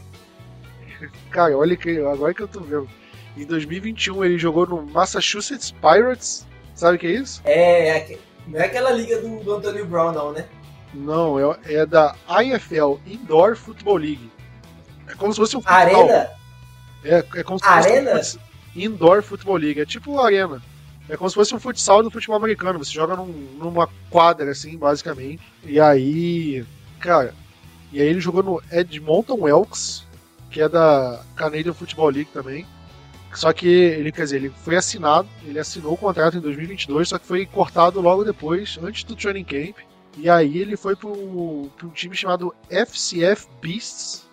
[1.30, 2.88] Cara, olha que agora que eu tô vendo.
[3.36, 6.46] Em 2021 ele jogou no Massachusetts Pirates.
[6.74, 7.40] Sabe o que é isso?
[7.44, 10.46] É, é não é aquela liga do, do Antonio Brown, não, né?
[10.92, 14.30] Não, é, é da IFL Indoor Football League.
[15.10, 15.76] É como se fosse um futsal.
[15.78, 16.30] Arena?
[17.04, 18.16] É, é como se Arena?
[18.16, 18.40] fosse um
[18.80, 19.80] Indoor Football League.
[19.80, 20.62] É tipo arena.
[21.08, 22.78] É como se fosse um futsal do futebol americano.
[22.78, 25.42] Você joga num- numa quadra, assim, basicamente.
[25.64, 26.64] E aí.
[27.00, 27.34] Cara.
[27.92, 30.06] E aí ele jogou no Edmonton Elks,
[30.50, 32.64] que é da Canadian Football League também.
[33.34, 37.18] Só que ele, quer dizer, ele foi assinado, ele assinou o contrato em 2022, só
[37.18, 39.76] que foi cortado logo depois, antes do training camp.
[40.18, 44.24] E aí ele foi para um time chamado FCF Beasts,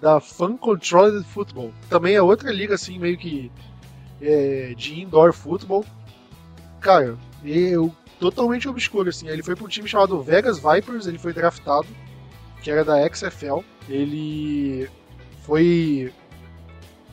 [0.00, 1.72] da Fun Controlled Football.
[1.88, 3.50] Também é outra liga, assim, meio que
[4.20, 5.84] é, de indoor football.
[6.80, 9.28] Cara, eu totalmente obscuro, assim.
[9.28, 11.86] Ele foi para um time chamado Vegas Vipers, ele foi draftado,
[12.62, 13.60] que era da XFL.
[13.88, 14.88] Ele
[15.42, 16.12] foi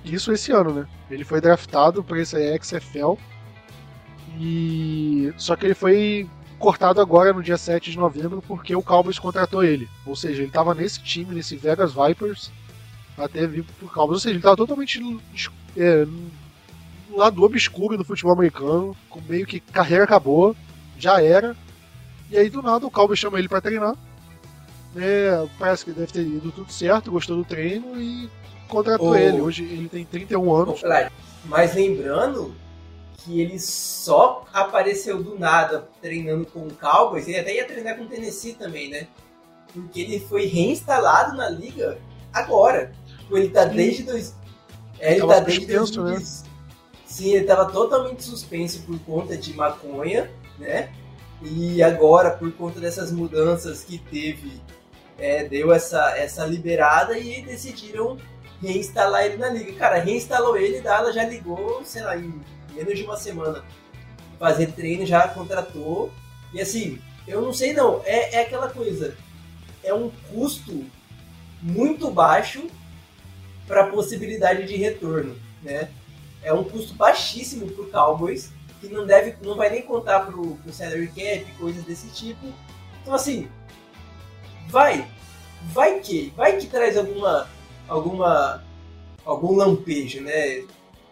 [0.03, 0.87] isso esse ano, né?
[1.09, 3.15] Ele foi draftado para esse XFL
[4.37, 6.29] e só que ele foi
[6.59, 9.87] cortado agora no dia 7 de novembro porque o Cowboys contratou ele.
[10.05, 12.51] Ou seja, ele estava nesse time, nesse Vegas Vipers,
[13.17, 14.15] até vir pro Cowboys.
[14.15, 14.99] Ou seja, ele estava totalmente
[15.77, 16.05] é,
[17.09, 20.55] no lado obscuro do futebol americano, com meio que carreira acabou,
[20.97, 21.55] já era.
[22.29, 23.95] E aí do nada o Cowboys chama ele para treinar.
[24.95, 28.29] É, parece que deve ter ido tudo certo, gostou do treino e
[28.67, 29.15] contratou Ô.
[29.15, 29.41] ele.
[29.41, 30.81] Hoje ele tem 31 Ô, anos.
[31.45, 32.55] Mas lembrando
[33.17, 38.03] que ele só apareceu do nada treinando com o Cowboys, ele até ia treinar com
[38.03, 39.07] o Tennessee também, né?
[39.73, 41.97] Porque ele foi reinstalado na liga
[42.31, 42.93] agora.
[43.25, 44.35] Tipo, Ele tá desde dois.
[44.99, 46.11] É, ele Tava tá desde suspenso, né?
[46.11, 46.43] 2010.
[47.05, 50.91] Sim, ele tava totalmente suspenso por conta de maconha, né?
[51.41, 54.61] E agora, por conta dessas mudanças que teve,
[55.17, 58.17] é, deu essa, essa liberada e decidiram
[58.61, 59.73] reinstalar ele na liga.
[59.73, 62.33] Cara, reinstalou ele, Dallas já ligou, sei lá, em
[62.73, 63.63] menos de uma semana.
[64.39, 66.11] Fazer treino, já contratou.
[66.53, 69.15] E assim, eu não sei não, é, é aquela coisa.
[69.83, 70.85] É um custo
[71.61, 72.67] muito baixo
[73.67, 75.89] para a possibilidade de retorno, né?
[76.41, 80.73] É um custo baixíssimo pro Cowboys, que não deve, não vai nem contar pro, pro
[80.73, 82.45] salary cap, coisas desse tipo.
[83.01, 83.47] Então assim,
[84.67, 85.07] vai,
[85.63, 87.47] vai que, vai que traz alguma,
[87.87, 88.63] alguma,
[89.25, 90.63] algum lampejo, né?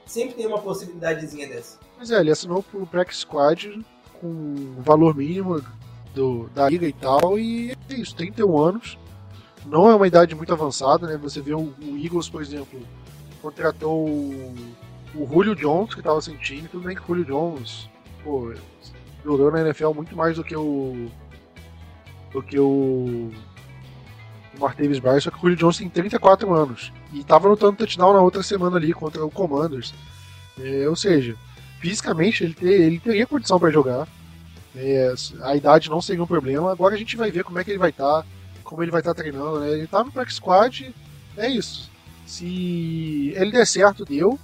[0.06, 1.80] Sempre tem uma possibilidadezinha dessa.
[1.98, 3.84] Mas é, ele assinou pro Prax Squad
[4.20, 5.64] com o valor mínimo
[6.14, 8.98] do, da liga e tal, e é isso, 31 anos.
[9.66, 11.18] Não é uma idade muito avançada, né?
[11.18, 12.80] Você vê o, o Eagles, por exemplo,
[13.42, 14.56] contratou o,
[15.16, 16.68] o Julio Jones, que estava sem time.
[16.68, 17.90] Tudo bem que o Julio Jones,
[18.24, 18.54] pô,
[19.24, 21.10] jogou na NFL muito mais do que o.
[22.32, 23.32] do que o.
[24.56, 26.94] O Martavis Bryant, só que o Julio Jones tem 34 anos.
[27.12, 29.96] E tava lutando touchdown na outra semana ali contra o Commanders.
[30.60, 31.36] É, ou seja,
[31.80, 34.08] fisicamente ele, ter, ele teria condição para jogar.
[34.76, 36.72] É, a idade não seria um problema.
[36.72, 38.26] Agora a gente vai ver como é que ele vai estar,
[38.64, 39.60] como ele vai estar treinando.
[39.60, 39.72] Né?
[39.72, 40.94] Ele tá no Prax Squad,
[41.38, 41.92] é isso.
[42.26, 44.40] Se ele der certo, deu.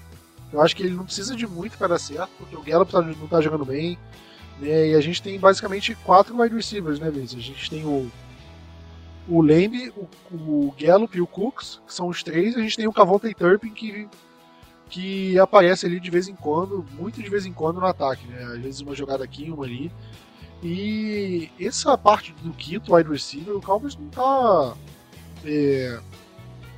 [0.52, 3.02] Eu acho que ele não precisa de muito para dar certo, porque o Gallup tá,
[3.02, 3.98] não tá jogando bem.
[4.60, 4.90] Né?
[4.90, 7.34] E a gente tem basicamente quatro wide receivers, né, Viz?
[7.34, 8.12] A gente tem o,
[9.28, 12.58] o Lamb, o, o Gallup e o Cooks, que são os três.
[12.58, 14.08] A gente tem o Cavonte Turpin, que,
[14.90, 18.28] que aparece ali de vez em quando, muito de vez em quando no ataque.
[18.28, 18.44] Né?
[18.44, 19.92] Às vezes uma jogada aqui, uma ali.
[20.62, 24.76] E essa parte do quinto wide receiver, o Cowboys não tá.
[25.46, 26.00] É,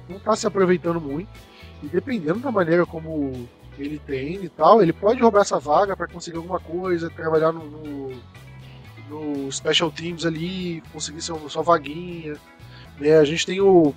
[0.08, 1.30] não tá se aproveitando muito.
[1.82, 6.08] E dependendo da maneira como ele treina e tal, ele pode roubar essa vaga para
[6.08, 8.12] conseguir alguma coisa, trabalhar no, no,
[9.10, 12.36] no, Special Teams ali, conseguir sua, sua vaguinha.
[13.00, 13.18] Né?
[13.18, 13.96] A gente tem o,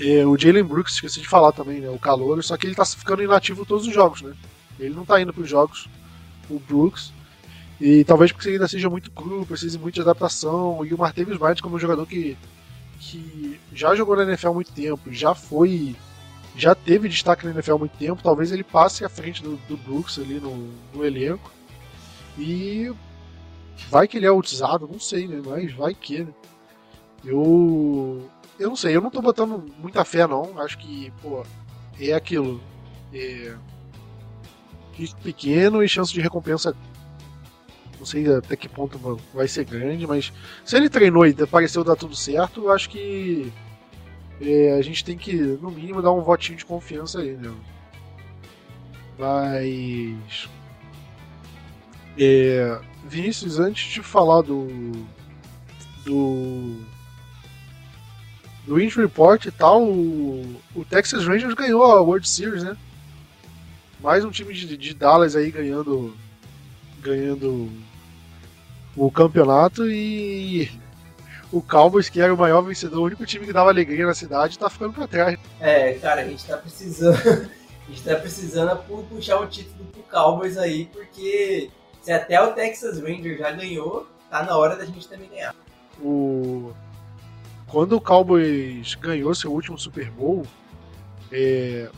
[0.00, 1.90] é, o Jalen Brooks, esqueci de falar também, né?
[1.90, 4.34] o calor, só que ele tá ficando inativo todos os jogos, né?
[4.78, 5.88] Ele não tá indo para os jogos,
[6.48, 7.12] o Brooks.
[7.80, 10.84] E talvez porque ainda seja muito cru, precise muito de adaptação.
[10.84, 12.36] E o Martavis Bryant, como um jogador que,
[12.98, 15.96] que já jogou na NFL há muito tempo, já foi.
[16.56, 19.76] Já teve destaque na NFL há muito tempo, talvez ele passe à frente do, do
[19.78, 21.50] Brooks ali no, no elenco.
[22.38, 22.92] E
[23.88, 25.40] vai que ele é usado, não sei, né?
[25.44, 26.34] Mas vai que, né?
[27.24, 28.28] Eu.
[28.58, 30.60] Eu não sei, eu não tô botando muita fé não.
[30.60, 31.46] Acho que, pô,
[31.98, 32.60] é aquilo.
[33.12, 33.54] É,
[35.22, 36.76] pequeno e chance de recompensa
[38.00, 38.98] não sei até que ponto
[39.32, 40.32] vai ser grande, mas
[40.64, 43.52] se ele treinou e pareceu dar tudo certo, eu acho que
[44.40, 47.54] é, a gente tem que, no mínimo, dar um votinho de confiança aí, né?
[49.18, 50.48] Mas.
[52.18, 54.66] É, Vinícius, antes de falar do.
[56.06, 56.78] do.
[58.66, 62.74] do Injury Report e tal, o, o Texas Rangers ganhou a World Series, né?
[64.00, 66.16] Mais um time de, de Dallas aí ganhando.
[67.02, 67.70] ganhando
[68.96, 70.70] o campeonato e
[71.52, 74.58] o Cowboys, que era o maior vencedor, o único time que dava alegria na cidade,
[74.58, 75.38] tá ficando pra trás.
[75.60, 77.16] É, cara, a gente tá precisando.
[77.86, 78.76] a gente tá precisando
[79.08, 81.70] puxar um título pro Cowboys aí, porque
[82.02, 85.54] se até o Texas Rangers já ganhou, tá na hora da gente também ganhar.
[86.00, 86.72] O...
[87.66, 90.46] Quando o Cowboys ganhou seu último Super Bowl,
[91.32, 91.88] é...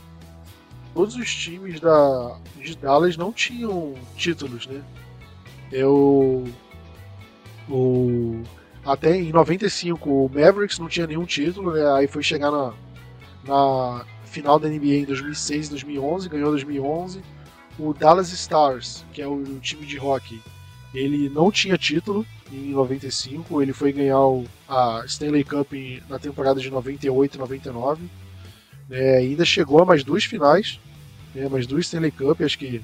[0.94, 2.38] todos os times da...
[2.56, 4.82] de Dallas não tinham títulos, né?
[5.70, 6.44] Eu
[7.68, 8.42] o,
[8.84, 11.86] até em 95 o Mavericks não tinha nenhum título, né?
[11.92, 12.72] aí foi chegar na,
[13.44, 17.20] na final da NBA em 2006 2011, ganhou 2011.
[17.78, 20.40] O Dallas Stars, que é o, o time de hockey,
[20.94, 26.18] ele não tinha título em 95, ele foi ganhar o, a Stanley Cup em, na
[26.18, 28.10] temporada de 98 e 99.
[28.90, 30.78] É, ainda chegou a mais duas finais,
[31.34, 32.82] né, mais duas Stanley Cup, acho que,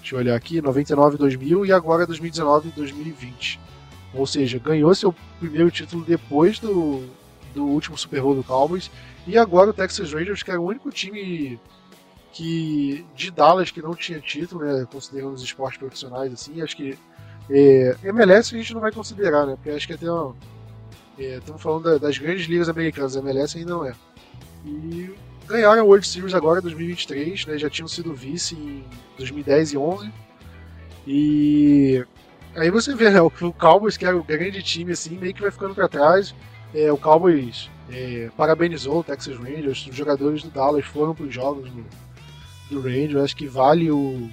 [0.00, 3.60] deixa eu olhar aqui, 99 e 2000 e agora 2019 e 2020.
[4.14, 7.04] Ou seja, ganhou seu primeiro título depois do,
[7.54, 8.90] do último Super Bowl do Cowboys.
[9.26, 11.60] E agora o Texas Rangers, que era o único time
[12.32, 16.96] que de Dallas que não tinha título, né, considerando os esportes profissionais assim, acho que
[17.50, 20.36] é, MLS a gente não vai considerar, né, porque acho que até uma,
[21.18, 23.94] é, estamos falando da, das grandes ligas americanas, MLS ainda não é.
[24.64, 25.14] E
[25.46, 28.84] ganharam a World Series agora em 2023, né, já tinham sido vice em
[29.16, 30.12] 2010 e 11
[31.06, 32.06] e
[32.58, 35.50] Aí você vê, né, o, Cowboys, que era o grande time, assim, meio que vai
[35.50, 36.34] ficando para trás.
[36.74, 41.32] É, o Cowboys é, parabenizou o Texas Rangers, os jogadores do Dallas foram para os
[41.32, 41.84] jogos do,
[42.70, 44.28] do Rangers, acho que vale o,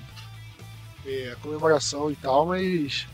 [1.05, 3.07] é, a comemoração e tal, mas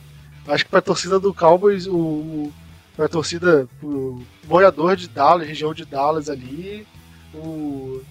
[0.47, 2.53] acho que para a torcida do Cowboys, o, o
[2.95, 6.85] para a torcida, o morador de Dallas, região de Dallas ali,
[7.33, 8.01] o,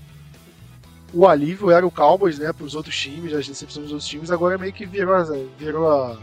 [1.12, 4.30] o alívio era o Cowboys, né, para os outros times, as decepções dos outros times,
[4.30, 5.14] agora meio que virou,
[5.58, 6.18] virou a,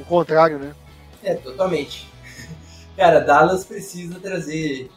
[0.00, 0.74] o contrário, né?
[1.22, 2.08] É, totalmente.
[2.96, 4.90] Cara, Dallas precisa trazer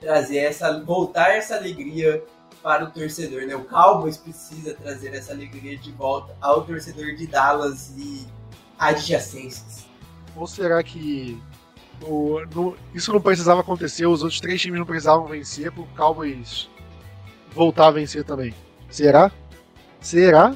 [0.00, 2.22] trazer essa voltar essa alegria
[2.62, 3.54] para o torcedor, né?
[3.54, 8.26] O Cowboys precisa trazer essa alegria de volta ao torcedor de Dallas e
[8.78, 9.86] adjacências.
[10.36, 11.40] Ou será que
[12.00, 16.68] no, isso não precisava acontecer, os outros três times não precisavam vencer para o Cowboys
[17.52, 18.54] voltar a vencer também?
[18.90, 19.30] Será?
[20.00, 20.54] Será?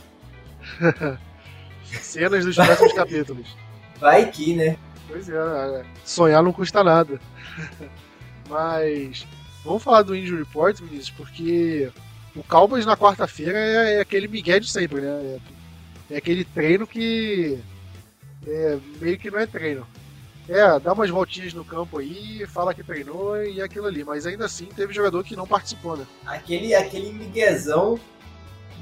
[2.00, 3.56] Cenas dos próximos capítulos.
[4.02, 4.76] Vai que, né?
[5.06, 7.20] Pois é, é, sonhar não custa nada.
[8.50, 9.24] Mas
[9.64, 11.88] vamos falar do Injury Report, Vinícius, porque
[12.34, 15.38] o Cowboys na quarta-feira é, é, aquele migué de sempre, né?
[16.10, 17.60] É, é aquele treino que
[18.44, 19.86] é, meio que não é treino.
[20.48, 24.46] É, dá umas voltinhas no campo aí, fala que treinou e aquilo ali, mas ainda
[24.46, 26.04] assim teve jogador que não participou, né?
[26.26, 28.00] Aquele, aquele miguezão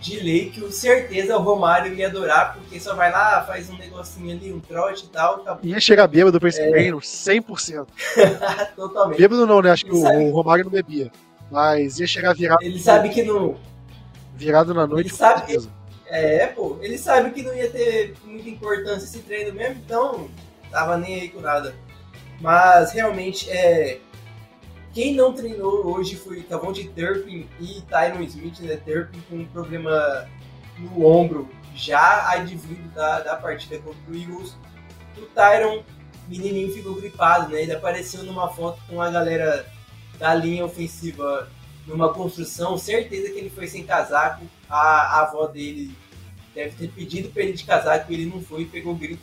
[0.00, 3.76] de lei que com certeza o Romário ia adorar, porque só vai lá, faz um
[3.76, 5.36] negocinho ali, um trote e tal.
[5.36, 5.60] Acabou.
[5.62, 6.70] Ia chegar bêbado pra esse é.
[6.70, 7.86] treino, 100%.
[8.74, 9.18] Totalmente.
[9.18, 9.70] Bêbado não, né?
[9.70, 11.12] Acho que o, o, Romário não bebia.
[11.50, 12.62] Mas ia chegar virado.
[12.62, 13.56] Ele sabe que não.
[14.34, 15.08] Virado na noite.
[15.08, 15.58] Ele sabe.
[16.06, 20.28] É, pô, ele sabe que não ia ter muita importância esse treino mesmo, então
[20.70, 21.74] tava nem aí com nada.
[22.40, 23.98] Mas realmente é.
[24.92, 28.76] Quem não treinou hoje foi Tavon de Turpin e Tyron Smith, né?
[28.76, 30.28] Turpin com um problema
[30.78, 34.56] no ombro já advindo da, da partida contra o Eagles.
[35.16, 35.84] O Tyron,
[36.26, 37.62] menininho, ficou gripado, né?
[37.62, 39.64] Ele apareceu numa foto com a galera
[40.18, 41.48] da linha ofensiva
[41.86, 44.44] numa construção, certeza que ele foi sem casaco.
[44.68, 45.94] A, a avó dele
[46.52, 49.22] deve ter pedido para ele de casaco e ele não foi e pegou grito.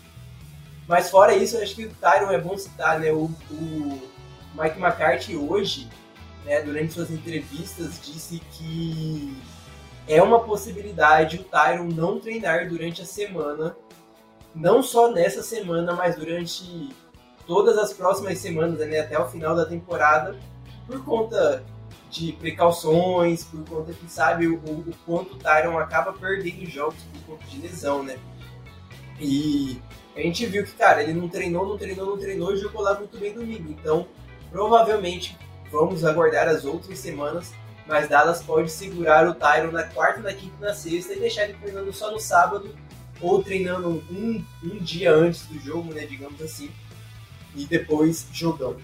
[0.87, 3.11] Mas fora isso, acho que o Tyron é bom citar, né?
[3.11, 4.01] O, o
[4.57, 5.87] Mike McCarthy hoje,
[6.43, 9.37] né, durante suas entrevistas, disse que
[10.07, 13.75] é uma possibilidade o Tyron não treinar durante a semana,
[14.55, 16.89] não só nessa semana, mas durante
[17.45, 20.35] todas as próximas semanas, né, até o final da temporada,
[20.87, 21.63] por conta
[22.09, 27.33] de precauções, por conta que sabe o, o quanto o Tyron acaba perdendo jogos por
[27.33, 28.17] conta de lesão, né?
[29.19, 29.81] E
[30.15, 32.93] a gente viu que, cara, ele não treinou, não treinou, não treinou e jogou lá
[32.95, 33.69] muito bem domingo.
[33.69, 34.07] Então,
[34.51, 35.37] provavelmente,
[35.71, 37.53] vamos aguardar as outras semanas,
[37.85, 41.45] mas Dallas pode segurar o Tyron na quarta, na quinta e na sexta e deixar
[41.45, 42.75] ele treinando só no sábado
[43.21, 46.69] ou treinando um, um dia antes do jogo, né, digamos assim,
[47.55, 48.81] e depois jogando.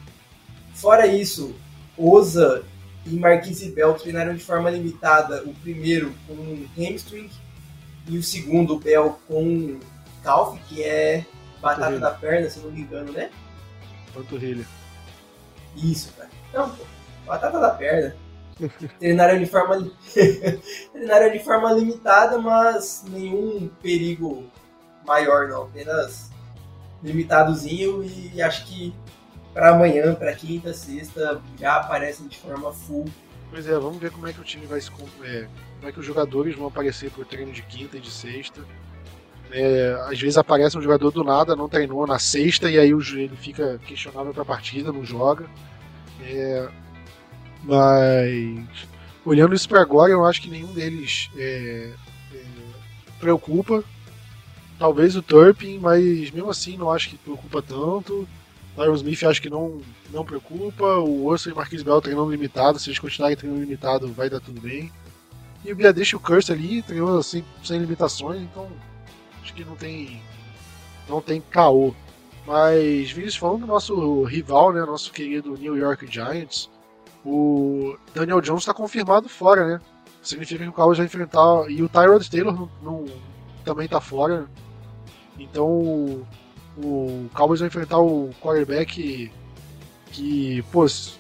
[0.74, 1.56] Fora isso,
[1.98, 2.64] Oza
[3.06, 7.30] e Marquise Bell treinaram de forma limitada, o primeiro com hamstring
[8.08, 9.80] e o segundo, Bell, com
[10.24, 11.26] calf, que é
[11.62, 13.30] batata da perna, se não me engano, né?
[14.14, 14.66] Panturrilha.
[15.76, 16.30] Isso, cara.
[16.54, 16.84] Não, pô,
[17.26, 18.16] batata da perna.
[19.00, 19.92] treinaram de forma
[20.94, 24.44] treinaram de forma limitada, mas nenhum perigo
[25.06, 26.32] maior não, apenas
[27.02, 28.94] limitadozinho e acho que
[29.54, 33.06] para amanhã, para quinta, sexta, já aparecem de forma full.
[33.52, 34.90] Pois é, vamos ver como é que o time vai se.
[35.24, 38.62] É, como é que os jogadores vão aparecer pro treino de quinta e de sexta.
[39.56, 43.00] É, às vezes aparece um jogador do nada, não treinou na sexta, e aí o
[43.00, 45.46] joelho fica questionável para a partida, não joga.
[46.24, 46.68] É,
[47.64, 48.68] mas
[49.24, 51.92] olhando isso para agora, eu acho que nenhum deles é,
[52.34, 52.44] é,
[53.20, 53.84] preocupa.
[54.80, 58.28] Talvez o Turpin, mas mesmo assim não acho que preocupa tanto.
[58.76, 59.82] Tyron Smith acho que não,
[60.12, 60.84] não preocupa.
[60.98, 62.80] O Urso e o Marquis Bell treinando limitado.
[62.80, 64.92] Se eles continuarem treinando limitado, vai dar tudo bem.
[65.64, 68.68] E o Bia deixa o Curse ali, treinando assim, sem limitações, então
[69.54, 70.22] acho que não tem.
[71.08, 71.94] não tem caô.
[72.46, 76.70] Mas, Vinícius, falando do nosso rival, né, nosso querido New York Giants,
[77.24, 79.82] o Daniel Jones está confirmado fora, né?
[80.22, 81.70] Significa que o Cowboys vai enfrentar.
[81.70, 83.06] E o Tyrod Taylor não, não,
[83.64, 84.48] também está fora.
[85.40, 86.26] Então
[86.78, 89.32] o Cowboys vai enfrentar o quarterback
[90.12, 91.18] que, pô, se,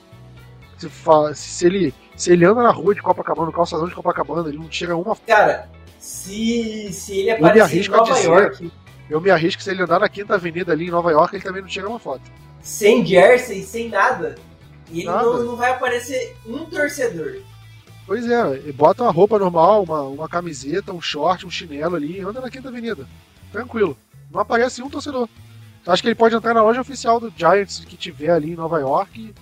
[1.35, 4.67] se, ele, se ele anda na rua de Copacabana, no calçadão de Copacabana, ele não
[4.67, 5.15] tira uma.
[5.15, 5.69] Cara,
[6.03, 8.71] se, se ele aparecer em Nova dizer, York.
[9.09, 11.61] Eu me arrisco se ele andar na Quinta Avenida ali em Nova York, ele também
[11.61, 12.29] não tira uma foto.
[12.61, 14.35] Sem jersey, sem nada.
[14.91, 17.37] E ele não, não vai aparecer um torcedor.
[18.05, 22.41] Pois é, bota uma roupa normal, uma, uma camiseta, um short, um chinelo ali, anda
[22.41, 23.07] na Quinta Avenida.
[23.49, 23.97] Tranquilo.
[24.29, 25.29] Não aparece um torcedor.
[25.87, 28.77] Acho que ele pode entrar na loja oficial do Giants que tiver ali em Nova
[28.77, 29.33] York.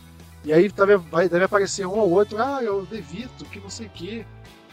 [0.46, 3.92] E aí deve, deve aparecer um ou outro, ah, eu Devito, que não sei o
[3.92, 4.26] quê.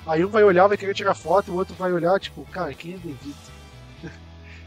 [0.08, 2.72] Aí um vai olhar, vai querer tirar foto, e o outro vai olhar, tipo, cara,
[2.72, 3.52] quem é Devito?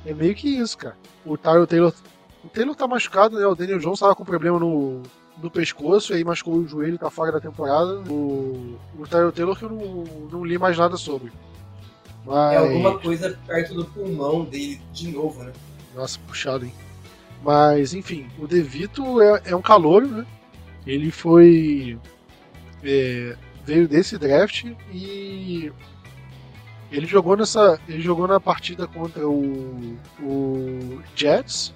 [0.05, 0.95] é meio que isso, cara.
[1.25, 1.93] O Tyler Taylor.
[2.43, 3.45] O Taylor tá machucado, né?
[3.47, 5.01] O Daniel Jones tava com problema no,
[5.41, 8.01] no pescoço, e aí machucou o joelho, tá fora da temporada.
[8.07, 11.31] O, o Tyler Taylor que eu não, não li mais nada sobre.
[12.23, 12.53] Mas...
[12.53, 15.51] É alguma coisa perto do pulmão dele de novo, né?
[15.95, 16.73] Nossa, puxado, hein?
[17.43, 20.25] Mas, enfim, o Devito é, é um calouro, né?
[20.85, 21.97] Ele foi.
[22.83, 23.35] É,
[23.65, 25.71] veio desse draft e
[26.91, 27.79] ele jogou nessa.
[27.87, 31.73] Ele jogou na partida contra o, o Jets.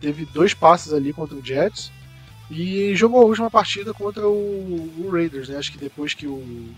[0.00, 1.92] Teve dois passes ali contra o Jets.
[2.50, 5.58] E jogou a última partida contra o, o Raiders, né?
[5.58, 6.72] Acho que depois que o,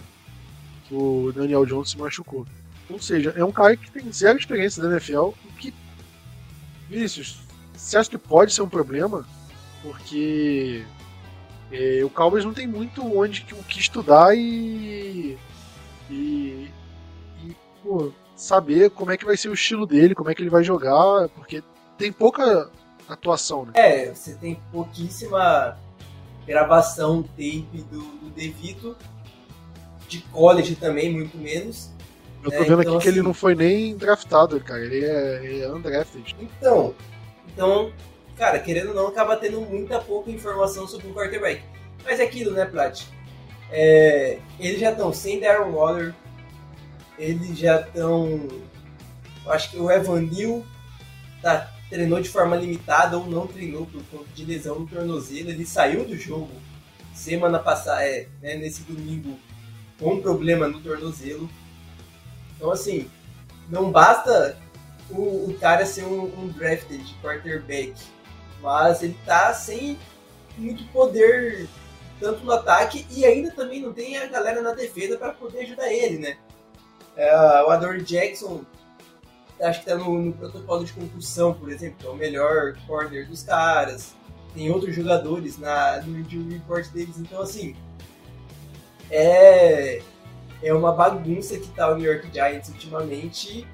[0.89, 2.47] que o Daniel Jones se machucou.
[2.89, 5.75] Ou seja, é um cara que tem zero experiência da NFL e que.
[6.89, 7.41] Vinícius,
[7.75, 9.27] você acha que pode ser um problema?
[9.83, 10.85] Porque
[11.71, 15.37] é, o Cowboys não tem muito onde o que estudar e,
[16.11, 16.71] e,
[17.45, 20.51] e pô, saber como é que vai ser o estilo dele, como é que ele
[20.51, 21.63] vai jogar, porque
[21.99, 22.71] tem pouca
[23.09, 23.73] atuação, né?
[23.75, 25.77] É, você tem pouquíssima
[26.47, 28.97] gravação tape do, do Devito,
[30.09, 31.91] de college também, muito menos.
[32.45, 34.85] Eu tô é, vendo então, aqui que ele assim não foi nem draftado, cara.
[34.85, 36.37] Ele é, ele é undrafted.
[36.41, 36.95] Então,
[37.53, 37.91] então,
[38.37, 41.63] cara, querendo ou não, acaba tendo muita pouca informação sobre um quarterback.
[42.05, 43.03] Mas é aquilo, né, Plat?
[43.71, 46.15] É, eles já estão sem Darren Waller,
[47.19, 48.47] eles já estão.
[49.47, 50.65] Acho que o Evan Neal
[51.43, 55.51] tá, treinou de forma limitada ou não treinou por conta de lesão no tornozelo.
[55.51, 56.51] Ele saiu do jogo
[57.15, 59.39] semana passada, é, né, nesse domingo,
[59.99, 61.49] com um problema no tornozelo.
[62.57, 63.09] Então, assim,
[63.69, 64.59] não basta
[65.11, 67.95] o, o cara ser um, um drafted quarterback,
[68.61, 69.99] mas ele tá sem
[70.57, 71.69] muito poder
[72.19, 75.93] tanto no ataque e ainda também não tem a galera na defesa para poder ajudar
[75.93, 76.39] ele, né?
[77.17, 78.65] É, o Adore Jackson
[79.61, 83.43] acho que tá no, no, protocolo de concussão, por exemplo, é o melhor corner dos
[83.43, 84.15] caras.
[84.55, 87.77] Tem outros jogadores na, no injury report deles, então assim
[89.11, 90.03] é
[90.63, 93.67] é uma bagunça que tá o New York Giants ultimamente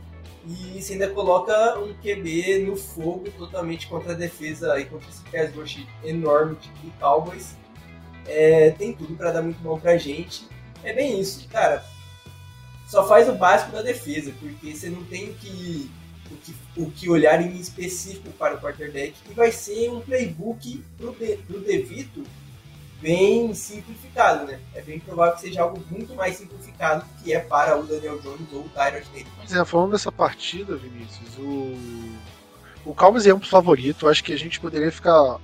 [0.47, 5.23] e você ainda coloca um QB no fogo totalmente contra a defesa e contra esse
[5.31, 7.57] pass rush enorme do Cowboys.
[8.27, 10.47] É, tem tudo para dar muito bom pra gente.
[10.83, 11.85] É bem isso, cara.
[12.89, 15.91] Só faz o básico da defesa, porque você não tem que,
[16.31, 19.15] o que, o que olhar em específico para o quarterback.
[19.31, 22.25] E vai ser um playbook pro, de, pro Devito
[23.03, 24.61] bem simplificado, né?
[24.75, 28.19] É bem provável que seja algo muito mais simplificado do que é para o Daniel
[28.21, 29.63] Jones ou o Tyrod Taylor.
[29.63, 31.77] É, falando dessa partida, Vinícius, o,
[32.87, 32.95] o
[33.27, 34.09] é um favorito.
[34.09, 35.39] Acho que a gente poderia ficar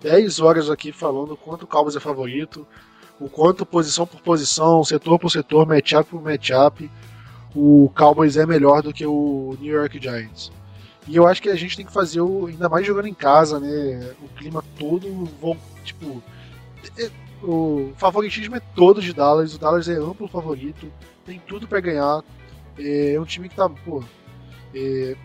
[0.00, 2.66] 10 horas aqui falando quanto o Cowboys é favorito,
[3.18, 6.88] o quanto posição por posição, setor por setor, matchup por matchup,
[7.54, 10.52] o Cowboys é melhor do que o New York Giants.
[11.08, 13.58] E eu acho que a gente tem que fazer, o, ainda mais jogando em casa,
[13.58, 14.14] né?
[14.22, 15.26] O clima todo,
[15.82, 16.22] tipo,
[17.42, 20.90] o favoritismo é todo de Dallas, o Dallas é amplo favorito,
[21.24, 22.22] tem tudo para ganhar.
[22.78, 24.02] É, é um time que tá, pô,
[24.74, 25.16] é,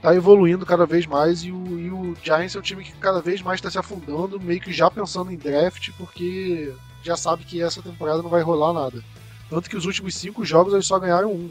[0.00, 3.20] tá evoluindo cada vez mais e o, e o Giants é um time que cada
[3.20, 7.62] vez mais está se afundando, meio que já pensando em draft, porque já sabe que
[7.62, 9.02] essa temporada não vai rolar nada.
[9.48, 11.50] Tanto que os últimos cinco jogos eles só ganharam um.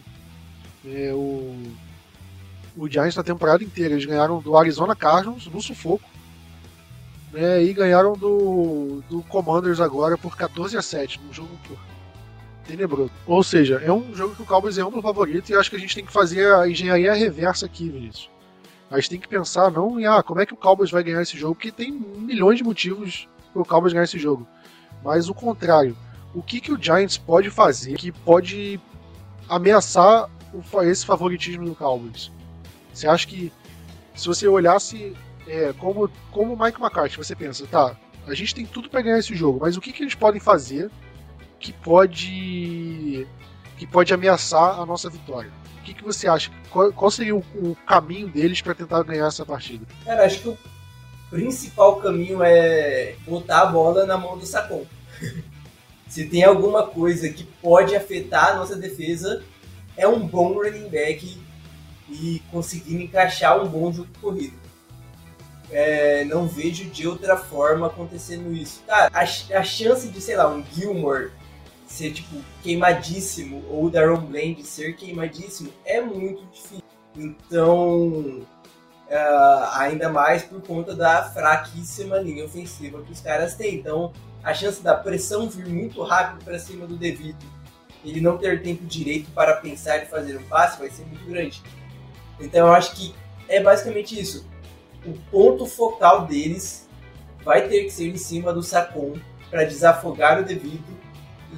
[0.85, 1.55] É, o,
[2.75, 6.10] o Giants na temporada inteira eles ganharam do Arizona Cardinals no sufoco.
[7.31, 11.49] Né, e ganharam do, do Commanders agora por 14 a 7 no jogo
[12.65, 13.11] tenebroso.
[13.25, 15.79] Ou seja, é um jogo que o Cowboys é um favorito e acho que a
[15.79, 18.29] gente tem que fazer a engenharia reversa aqui, Vinícius.
[18.89, 21.21] A gente tem que pensar não em ah, como é que o Cowboys vai ganhar
[21.21, 24.45] esse jogo, porque tem milhões de motivos para o Cowboys ganhar esse jogo.
[25.03, 25.95] Mas o contrário,
[26.33, 28.79] o que, que o Giants pode fazer que pode
[29.47, 30.29] ameaçar
[30.83, 32.31] esse favoritismo do Cowboys?
[32.93, 33.51] Você acha que
[34.13, 35.15] se você olhasse
[35.47, 37.95] é, como, como Mike McCarthy, você pensa, tá,
[38.27, 40.89] a gente tem tudo para ganhar esse jogo, mas o que, que eles podem fazer
[41.59, 43.27] que pode
[43.77, 45.51] que pode ameaçar a nossa vitória?
[45.79, 46.51] O que, que você acha?
[46.69, 49.85] Qual, qual seria o, o, caminho deles para tentar ganhar essa partida?
[50.05, 50.57] Cara, acho que o
[51.31, 54.85] principal caminho é botar a bola na mão do Sacon.
[56.07, 59.43] Se tem alguma coisa que pode afetar a nossa defesa,
[59.97, 61.39] é um bom running back
[62.09, 64.60] e conseguir encaixar um bom jogo corrido.
[65.71, 68.83] É, não vejo de outra forma acontecendo isso.
[68.85, 71.31] Cara, a, a chance de, sei lá, um Gilmore
[71.87, 76.83] ser tipo queimadíssimo ou o Daron Bland ser queimadíssimo é muito difícil.
[77.15, 78.45] Então,
[79.11, 83.75] uh, ainda mais por conta da fraquíssima linha ofensiva que os caras têm.
[83.75, 84.13] Então,
[84.43, 87.45] a chance da pressão vir muito rápido para cima do Devito,
[88.03, 91.61] ele não ter tempo direito para pensar e fazer um passe, vai ser muito grande.
[92.39, 93.13] Então, eu acho que
[93.47, 94.49] é basicamente isso.
[95.05, 96.87] O ponto focal deles
[97.43, 99.13] vai ter que ser em cima do Sacon
[99.49, 101.01] para desafogar o Devito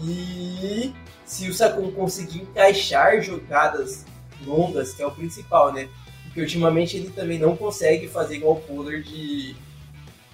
[0.01, 0.93] e
[1.25, 4.05] se o Sakun conseguir encaixar jogadas
[4.45, 5.87] longas, que é o principal, né?
[6.23, 9.55] Porque ultimamente ele também não consegue fazer igual o de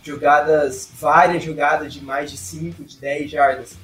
[0.04, 3.78] jogadas, várias jogadas de mais de 5, de 10 jardas.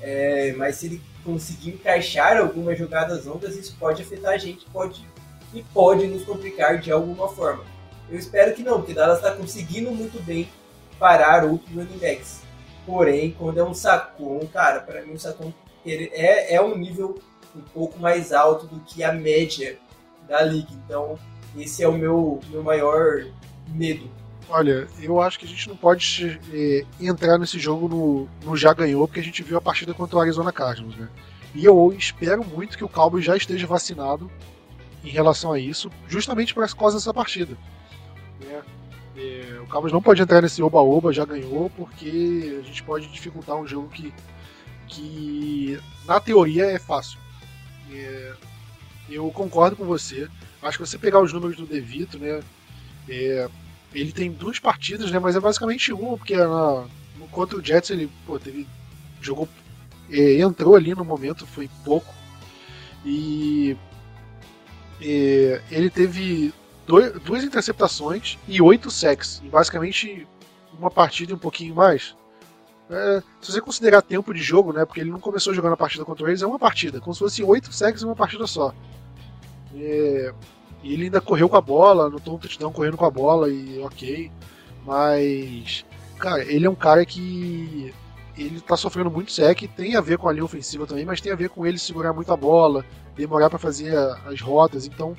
[0.00, 5.06] É, mas se ele conseguir encaixar algumas jogadas longas, isso pode afetar a gente, pode
[5.52, 7.64] e pode nos complicar de alguma forma.
[8.10, 10.48] Eu espero que não, porque Dallas está conseguindo muito bem
[10.98, 12.40] parar outros running backs.
[12.86, 15.52] Porém, quando é um Sacon, cara, para mim o Sacon
[15.84, 17.18] é, é um nível
[17.54, 19.78] um pouco mais alto do que a média
[20.28, 20.68] da liga.
[20.84, 21.18] Então,
[21.56, 23.26] esse é o meu, meu maior
[23.68, 24.08] medo.
[24.50, 28.72] Olha, eu acho que a gente não pode é, entrar nesse jogo no, no, já
[28.72, 31.08] ganhou, porque a gente viu a partida contra o Arizona Cardinals, né?
[31.54, 34.30] E eu espero muito que o Cowboys já esteja vacinado
[35.04, 37.56] em relação a isso, justamente por causa dessa partida.
[38.40, 38.62] Né?
[39.16, 43.56] É, o Cowboys não pode entrar nesse oba-oba, já ganhou, porque a gente pode dificultar
[43.56, 44.12] um jogo que,
[44.86, 47.18] que na teoria é fácil.
[47.90, 48.32] É,
[49.10, 50.28] eu concordo com você.
[50.62, 52.40] Acho que você pegar os números do Devito, né?
[53.08, 53.48] É,
[53.92, 55.18] ele tem duas partidas, né?
[55.18, 56.86] Mas é basicamente uma, porque na,
[57.16, 58.66] no contra o Jets ele pô, teve,
[59.20, 59.48] jogou
[60.10, 62.14] é, entrou ali no momento, foi pouco.
[63.04, 63.76] E
[65.00, 66.52] é, ele teve
[66.88, 70.26] dois, duas interceptações e oito sacks, basicamente
[70.76, 72.16] uma partida e um pouquinho mais.
[72.90, 76.04] É, se você considerar tempo de jogo, né, porque ele não começou jogando a partida
[76.04, 78.72] contra eles, é uma partida, como se fosse oito sacks em uma partida só.
[79.76, 80.32] É,
[80.82, 83.78] e ele ainda correu com a bola, não um touchdown correndo com a bola e
[83.80, 84.32] ok.
[84.86, 85.84] Mas,
[86.18, 87.92] cara, ele é um cara que
[88.38, 91.32] ele tá sofrendo muito sec, tem a ver com a linha ofensiva também, mas tem
[91.32, 92.82] a ver com ele segurar muito a bola,
[93.14, 94.86] demorar para fazer as rotas.
[94.86, 95.14] Então,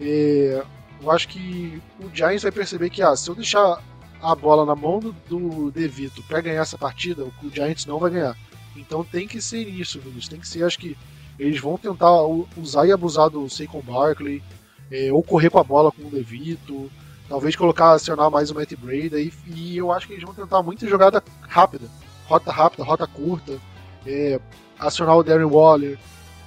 [0.00, 0.64] é,
[1.00, 3.82] eu acho que o Giants vai perceber que, ah, se eu deixar
[4.20, 8.10] a bola na mão do, do Devito para ganhar essa partida, o Giants não vai
[8.10, 8.36] ganhar.
[8.76, 10.28] Então tem que ser isso, Vinícius.
[10.28, 10.96] Tem que ser, acho que
[11.38, 12.10] eles vão tentar
[12.56, 14.42] usar e abusar do Saquon Barkley,
[14.90, 16.90] é, ou correr com a bola com o Devito,
[17.28, 20.62] talvez colocar, acionar mais o Matt Breda, e, e eu acho que eles vão tentar
[20.62, 21.86] muita jogada rápida,
[22.26, 23.58] rota rápida, rota curta,
[24.06, 24.40] é,
[24.78, 25.98] acionar o Darren Waller,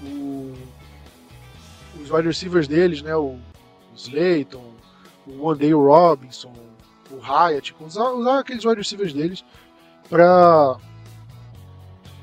[0.01, 0.53] o,
[2.01, 3.37] os wide receivers deles, né, o
[4.01, 4.73] Slayton,
[5.27, 6.53] o Wandale Robinson,
[7.09, 9.43] o Hyatt, tipo, usar, usar aqueles wide receivers deles
[10.09, 10.77] para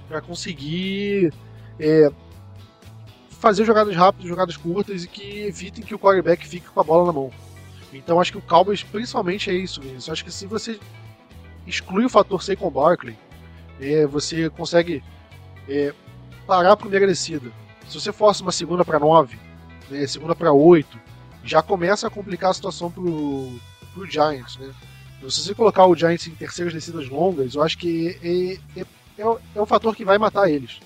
[0.09, 1.33] para conseguir
[1.79, 2.11] é,
[3.29, 7.07] fazer jogadas rápidas, jogadas curtas e que evitem que o quarterback fique com a bola
[7.07, 7.31] na mão.
[7.93, 10.09] Então acho que o Cowboys principalmente é isso, Vinícius.
[10.09, 10.81] Acho que se você
[11.67, 13.19] exclui o fator Saquon Barkley,
[13.81, 15.05] é, você consegue
[15.69, 15.95] é,
[16.47, 17.53] parar a primeira descida.
[17.87, 19.39] Se você força uma segunda para nove,
[19.91, 20.99] né, segunda para oito,
[21.49, 23.59] já começa a complicar a situação pro,
[23.95, 24.73] pro Giants, né?
[25.17, 28.83] Então, se você colocar o Giants em terceiras descidas longas, eu acho que é, é,
[29.19, 30.79] é, é um fator que vai matar eles.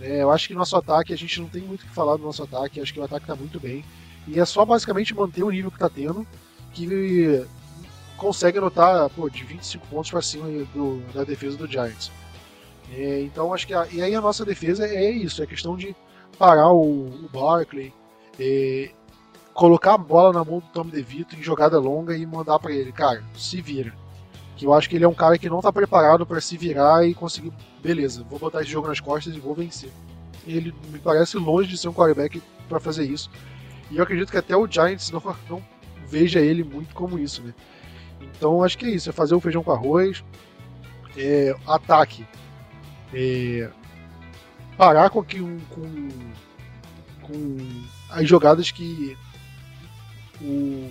[0.00, 2.22] É, eu acho que nosso ataque, a gente não tem muito o que falar do
[2.22, 3.84] nosso ataque, acho que o ataque está muito bem.
[4.26, 6.26] E é só basicamente manter o nível que está tendo,
[6.72, 7.46] que
[8.16, 12.10] consegue anotar pô, de 25 pontos para cima do, da defesa do Giants.
[12.92, 15.94] É, então acho que a, e aí a nossa defesa é isso, é questão de
[16.38, 17.92] parar o, o Barkley,
[18.38, 18.90] é,
[19.54, 22.92] colocar a bola na mão do Tom DeVito em jogada longa e mandar para ele,
[22.92, 23.92] cara, se vira.
[24.56, 27.06] Que eu acho que ele é um cara que não está preparado para se virar
[27.06, 29.90] e conseguir beleza, vou botar esse jogo nas costas e vou vencer.
[30.46, 33.30] Ele me parece longe de ser um quarterback para fazer isso.
[33.90, 35.62] E eu acredito que até o Giants não, não
[36.06, 37.54] veja ele muito como isso, né?
[38.20, 40.24] Então acho que é isso, é fazer o feijão com arroz,
[41.16, 42.26] é, ataque,
[43.12, 43.68] é,
[44.76, 45.40] parar com, que,
[45.70, 46.08] com,
[47.22, 47.56] com
[48.10, 49.16] as jogadas que
[50.40, 50.90] o,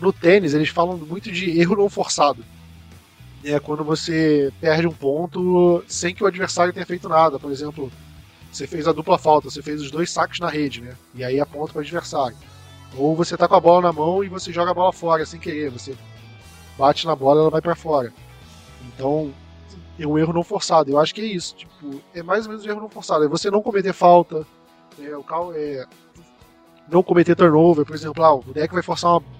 [0.00, 2.44] no tênis eles falam muito de erro não forçado
[3.44, 7.38] é quando você perde um ponto sem que o adversário tenha feito nada.
[7.38, 7.90] Por exemplo,
[8.50, 10.96] você fez a dupla falta, você fez os dois saques na rede, né?
[11.14, 12.36] E aí aponta para o adversário.
[12.96, 15.38] Ou você tá com a bola na mão e você joga a bola fora sem
[15.38, 15.96] querer, você
[16.76, 18.12] bate na bola e ela vai para fora.
[18.86, 19.32] Então,
[19.98, 20.90] é um erro não forçado.
[20.90, 21.54] Eu acho que é isso.
[21.56, 23.24] Tipo, é mais ou menos um erro não forçado.
[23.24, 24.46] É você não cometer falta,
[24.98, 25.86] é, o cal é
[26.90, 29.38] não cometer turnover, por exemplo, ah, o deck vai forçar uma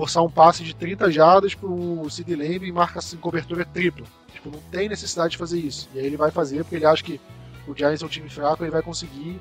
[0.00, 4.06] forçar um passe de 30 jardas pro Sid Lamb e marca assim, cobertura tripla.
[4.32, 5.88] Tipo, não tem necessidade de fazer isso.
[5.94, 7.20] E aí ele vai fazer porque ele acha que
[7.66, 9.38] o Giants é um time fraco, ele vai conseguir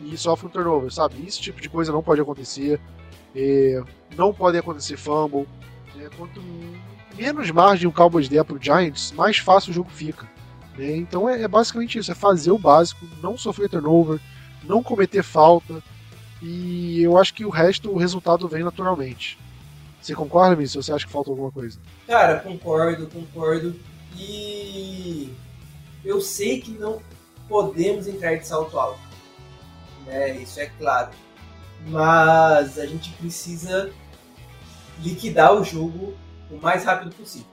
[0.00, 1.22] e sofre um turnover, sabe?
[1.26, 2.80] Esse tipo de coisa não pode acontecer.
[3.36, 3.82] É,
[4.16, 5.46] não pode acontecer fumble.
[6.00, 6.40] É, quanto
[7.16, 10.26] menos margem o Cowboys der pro Giants, mais fácil o jogo fica.
[10.76, 10.96] Né?
[10.96, 14.20] Então é, é basicamente isso, é fazer o básico, não sofrer turnover,
[14.64, 15.82] não cometer falta,
[16.42, 19.38] e eu acho que o resto, o resultado vem naturalmente.
[20.00, 20.60] Você concorda?
[20.60, 21.78] Ou você acha que falta alguma coisa?
[22.06, 23.78] Cara, concordo, concordo.
[24.16, 25.32] E
[26.04, 27.02] eu sei que não
[27.48, 29.00] podemos entrar de salto alto.
[30.06, 30.36] Né?
[30.36, 31.10] Isso é claro.
[31.88, 33.92] Mas a gente precisa
[35.02, 36.14] liquidar o jogo
[36.50, 37.46] o mais rápido possível.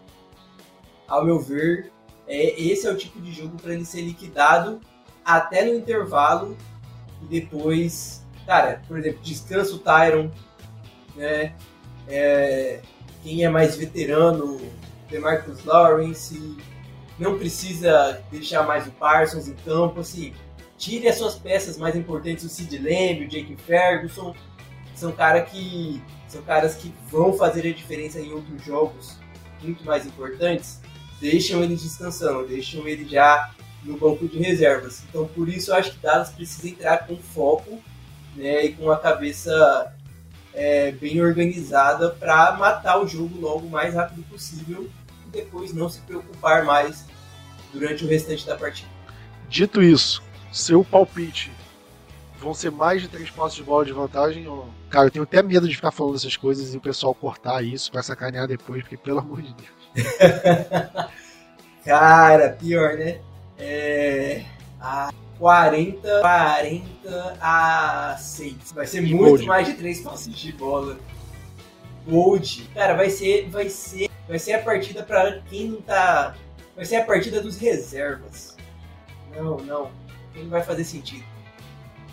[1.08, 1.92] Ao meu ver,
[2.28, 4.80] é, esse é o tipo de jogo para ele ser liquidado
[5.24, 6.58] até no intervalo
[7.22, 10.30] e depois, cara, por exemplo, descansa o Tyron,
[11.16, 11.56] né?
[12.08, 12.82] É,
[13.24, 14.62] quem é mais veterano,
[15.10, 16.56] DeMarcus Lawrence,
[17.18, 20.34] não precisa deixar mais o Parsons em campo, assim,
[20.78, 24.36] tire as suas peças mais importantes, o Sid Lamb, o Jake Ferguson,
[24.94, 29.18] são, cara que, são caras que vão fazer a diferença em outros jogos
[29.62, 30.80] muito mais importantes,
[31.20, 33.52] deixam eles descansando, deixam ele já
[33.84, 35.04] no banco de reservas.
[35.10, 37.82] Então, por isso, eu acho que Dallas precisa entrar com foco
[38.36, 39.94] né, e com a cabeça
[40.54, 44.90] é, bem organizada para matar o jogo logo o mais rápido possível
[45.26, 47.06] e depois não se preocupar mais
[47.74, 48.90] durante o restante da partida.
[49.50, 51.52] Dito isso, seu palpite
[52.40, 55.44] vão ser mais de três passos de bola de vantagem ou Cara, eu tenho até
[55.44, 58.96] medo de ficar falando essas coisas e o pessoal cortar isso para sacanear depois, porque
[58.96, 60.06] pelo amor de Deus.
[61.84, 63.20] Cara, pior, né?
[63.58, 64.46] É...
[64.80, 68.72] a 40, 40 a 6.
[68.74, 69.46] Vai ser E muito Gold.
[69.46, 70.98] mais de 3 passes de bola.
[72.08, 72.70] Gold.
[72.74, 76.36] Cara, vai ser, vai ser, vai ser a partida pra quem não tá.
[76.76, 78.56] Vai ser a partida dos reservas.
[79.36, 79.92] Não, não.
[80.36, 81.24] Não vai fazer sentido.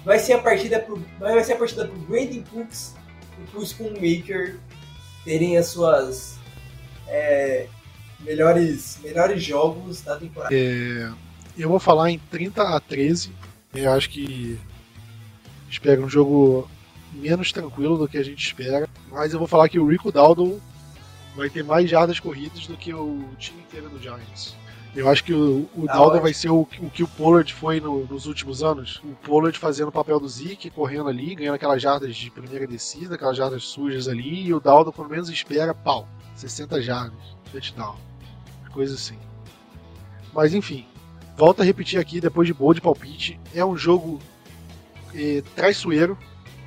[0.05, 2.95] Vai ser a partida pro, vai ser a partida pro Brandon Cooks
[3.41, 4.59] e pro Schoonmaker
[5.25, 6.39] terem as suas
[7.07, 7.69] é,
[8.21, 10.55] melhores, melhores jogos da temporada.
[10.55, 11.11] É,
[11.57, 13.33] eu vou falar em 30 a 13.
[13.75, 14.59] Eu acho que
[15.71, 16.69] espero um jogo
[17.13, 18.89] menos tranquilo do que a gente espera.
[19.11, 20.61] Mas eu vou falar que o Rico Dowdle
[21.37, 24.55] vai ter mais jardas corridas do que o time inteiro do Giants.
[24.95, 26.23] Eu acho que o, o Dowdle ótimo.
[26.23, 29.01] vai ser o, o que o Pollard foi no- nos últimos anos.
[29.03, 33.15] O Pollard fazendo o papel do Zeke, correndo ali, ganhando aquelas jardas de primeira descida,
[33.15, 34.47] aquelas jardas sujas ali.
[34.47, 37.19] E o Dowdle, pelo menos, espera, pau, 60 jardas,
[37.51, 37.97] touchdown.
[38.71, 39.17] Coisa assim.
[40.35, 40.85] Mas enfim,
[41.43, 44.21] volto a repetir aqui, depois de boa de palpite, é um jogo
[45.13, 46.17] eh, traiçoeiro,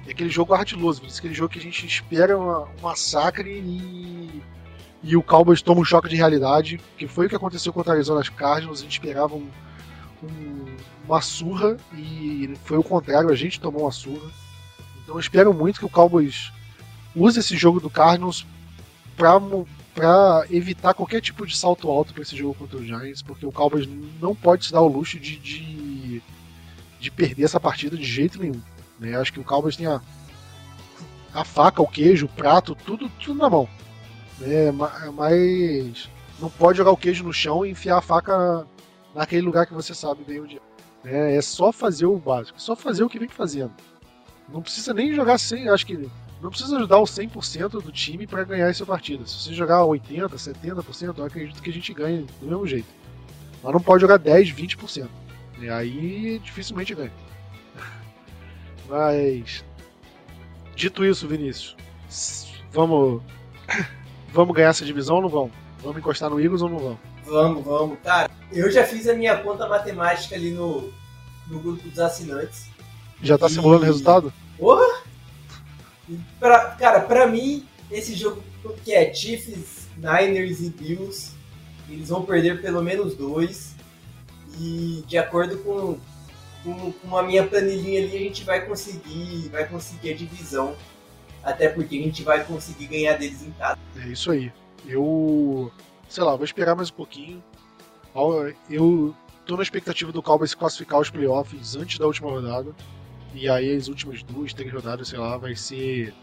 [0.06, 4.44] é aquele jogo ardiloso, aquele jogo que a gente espera uma- um massacre e,
[5.02, 7.96] e o Cowboys toma um choque de realidade, que foi o que aconteceu contra a
[7.96, 9.48] Arizona Cardinals, a gente esperava um-
[10.22, 10.76] um-
[11.08, 14.30] uma surra e foi o contrário, a gente tomou uma surra.
[15.02, 16.52] Então eu espero muito que o Cowboys
[17.16, 18.46] use esse jogo do Cardinals
[19.16, 19.40] para
[19.96, 23.52] para evitar qualquer tipo de salto alto para esse jogo contra o Giants, porque o
[23.52, 23.88] Cowboys
[24.22, 26.22] não pode se dar o luxo de, de,
[27.00, 28.62] de perder essa partida de jeito nenhum.
[29.00, 29.16] Né?
[29.18, 30.02] Acho que o Cowboys tem a,
[31.34, 33.70] a faca, o queijo, o prato, tudo, tudo na mão.
[34.38, 34.70] Né?
[34.72, 36.10] Ma- Mas
[36.42, 38.68] não pode jogar o queijo no chão e enfiar a faca
[39.16, 40.62] naquele lugar que você sabe bem onde é.
[41.08, 41.36] Né?
[41.38, 43.72] É só fazer o básico, só fazer o que vem fazendo.
[44.50, 46.10] Não precisa nem jogar sem, acho que
[46.46, 49.26] não precisa ajudar o 100% do time para ganhar essa partida.
[49.26, 52.88] Se você jogar 80%, 70%, eu acredito que a gente ganha do mesmo jeito.
[53.64, 55.08] Mas não pode jogar 10%, 20%.
[55.60, 57.12] E aí dificilmente ganha.
[58.88, 59.64] Mas.
[60.76, 61.76] Dito isso, Vinícius,
[62.72, 63.22] vamos.
[64.34, 65.52] Vamos ganhar essa divisão ou não vamos?
[65.82, 67.00] Vamos encostar no Eagles ou não vamos?
[67.26, 67.98] Vamos, vamos.
[68.04, 70.92] Cara, eu já fiz a minha conta matemática ali no,
[71.48, 72.68] no grupo dos assinantes.
[73.24, 74.34] Já tá E- simulando o resultado?
[74.58, 75.05] Porra!
[76.40, 78.44] Pra, cara, pra mim, esse jogo
[78.84, 81.32] que é Chiefs, Niners e Bills,
[81.90, 83.76] eles vão perder pelo menos dois.
[84.60, 86.00] E de acordo com,
[86.64, 90.76] com, com a minha planilhinha ali, a gente vai conseguir, vai conseguir a divisão.
[91.44, 93.78] Até porque a gente vai conseguir ganhar deles em casa.
[93.98, 94.52] É isso aí.
[94.88, 95.72] Eu.
[96.10, 97.44] Sei lá, vou esperar mais um pouquinho.
[98.70, 102.74] Eu tô na expectativa do Cowboys classificar aos playoffs antes da última rodada.
[103.36, 106.14] E aí as últimas duas, três rodadas, sei lá, vai ser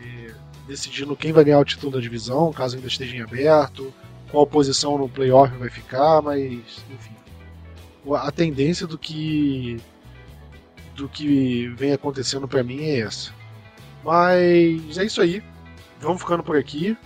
[0.00, 0.34] é,
[0.66, 3.94] decidindo quem vai ganhar o título da divisão, caso ainda esteja em aberto,
[4.30, 7.14] qual posição no playoff vai ficar, mas enfim.
[8.16, 9.80] A tendência do que
[10.94, 13.32] do que vem acontecendo pra mim é essa.
[14.02, 15.42] Mas é isso aí.
[16.00, 16.96] Vamos ficando por aqui.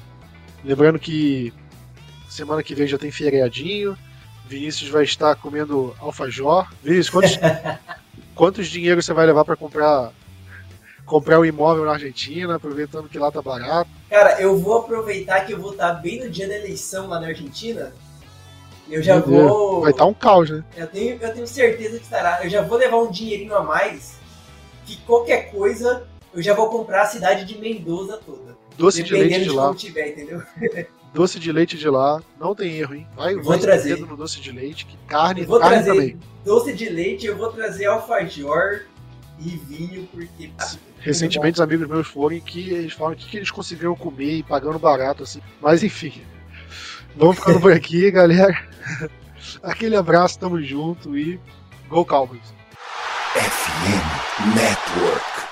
[0.64, 1.53] Lembrando que
[2.29, 3.97] semana que vem já tem feriadinho.
[4.49, 6.68] Vinícius vai estar comendo alfajor.
[6.83, 7.39] Vinícius, quantos,
[8.39, 10.12] quantos dinheiro você vai levar para comprar
[11.05, 13.91] comprar um imóvel na Argentina, aproveitando que lá tá barato?
[14.09, 17.28] Cara, eu vou aproveitar que eu vou estar bem no dia da eleição lá na
[17.28, 17.93] Argentina.
[18.89, 19.80] Eu já Meu Deus, vou.
[19.80, 20.62] Vai estar um caos, né?
[20.76, 22.45] Eu tenho, eu tenho certeza que estará.
[22.45, 24.16] Eu já vou levar um dinheirinho a mais.
[24.84, 28.57] Que qualquer coisa eu já vou comprar a cidade de Mendoza toda.
[28.76, 29.62] Doce de dependendo leite de de lá.
[29.64, 30.43] como tiver, entendeu?
[31.15, 32.21] Doce de leite de lá.
[32.39, 33.07] Não tem erro, hein?
[33.17, 33.95] Vai, Vou vai trazer.
[33.97, 34.87] dedo no doce de leite.
[34.87, 36.19] Que carne, vou carne trazer também.
[36.45, 38.83] doce de leite, eu vou trazer alfajor
[39.39, 40.51] e vinho, porque.
[41.01, 44.43] Recentemente os amigos meus foram e que eles falam que, que eles conseguiram comer e
[44.43, 45.41] pagando barato assim.
[45.61, 46.23] Mas enfim.
[47.17, 48.67] Vamos ficando por aqui, galera.
[49.63, 51.41] Aquele abraço, tamo junto e
[51.89, 52.43] Go Cowboys!
[53.35, 55.48] FM Network.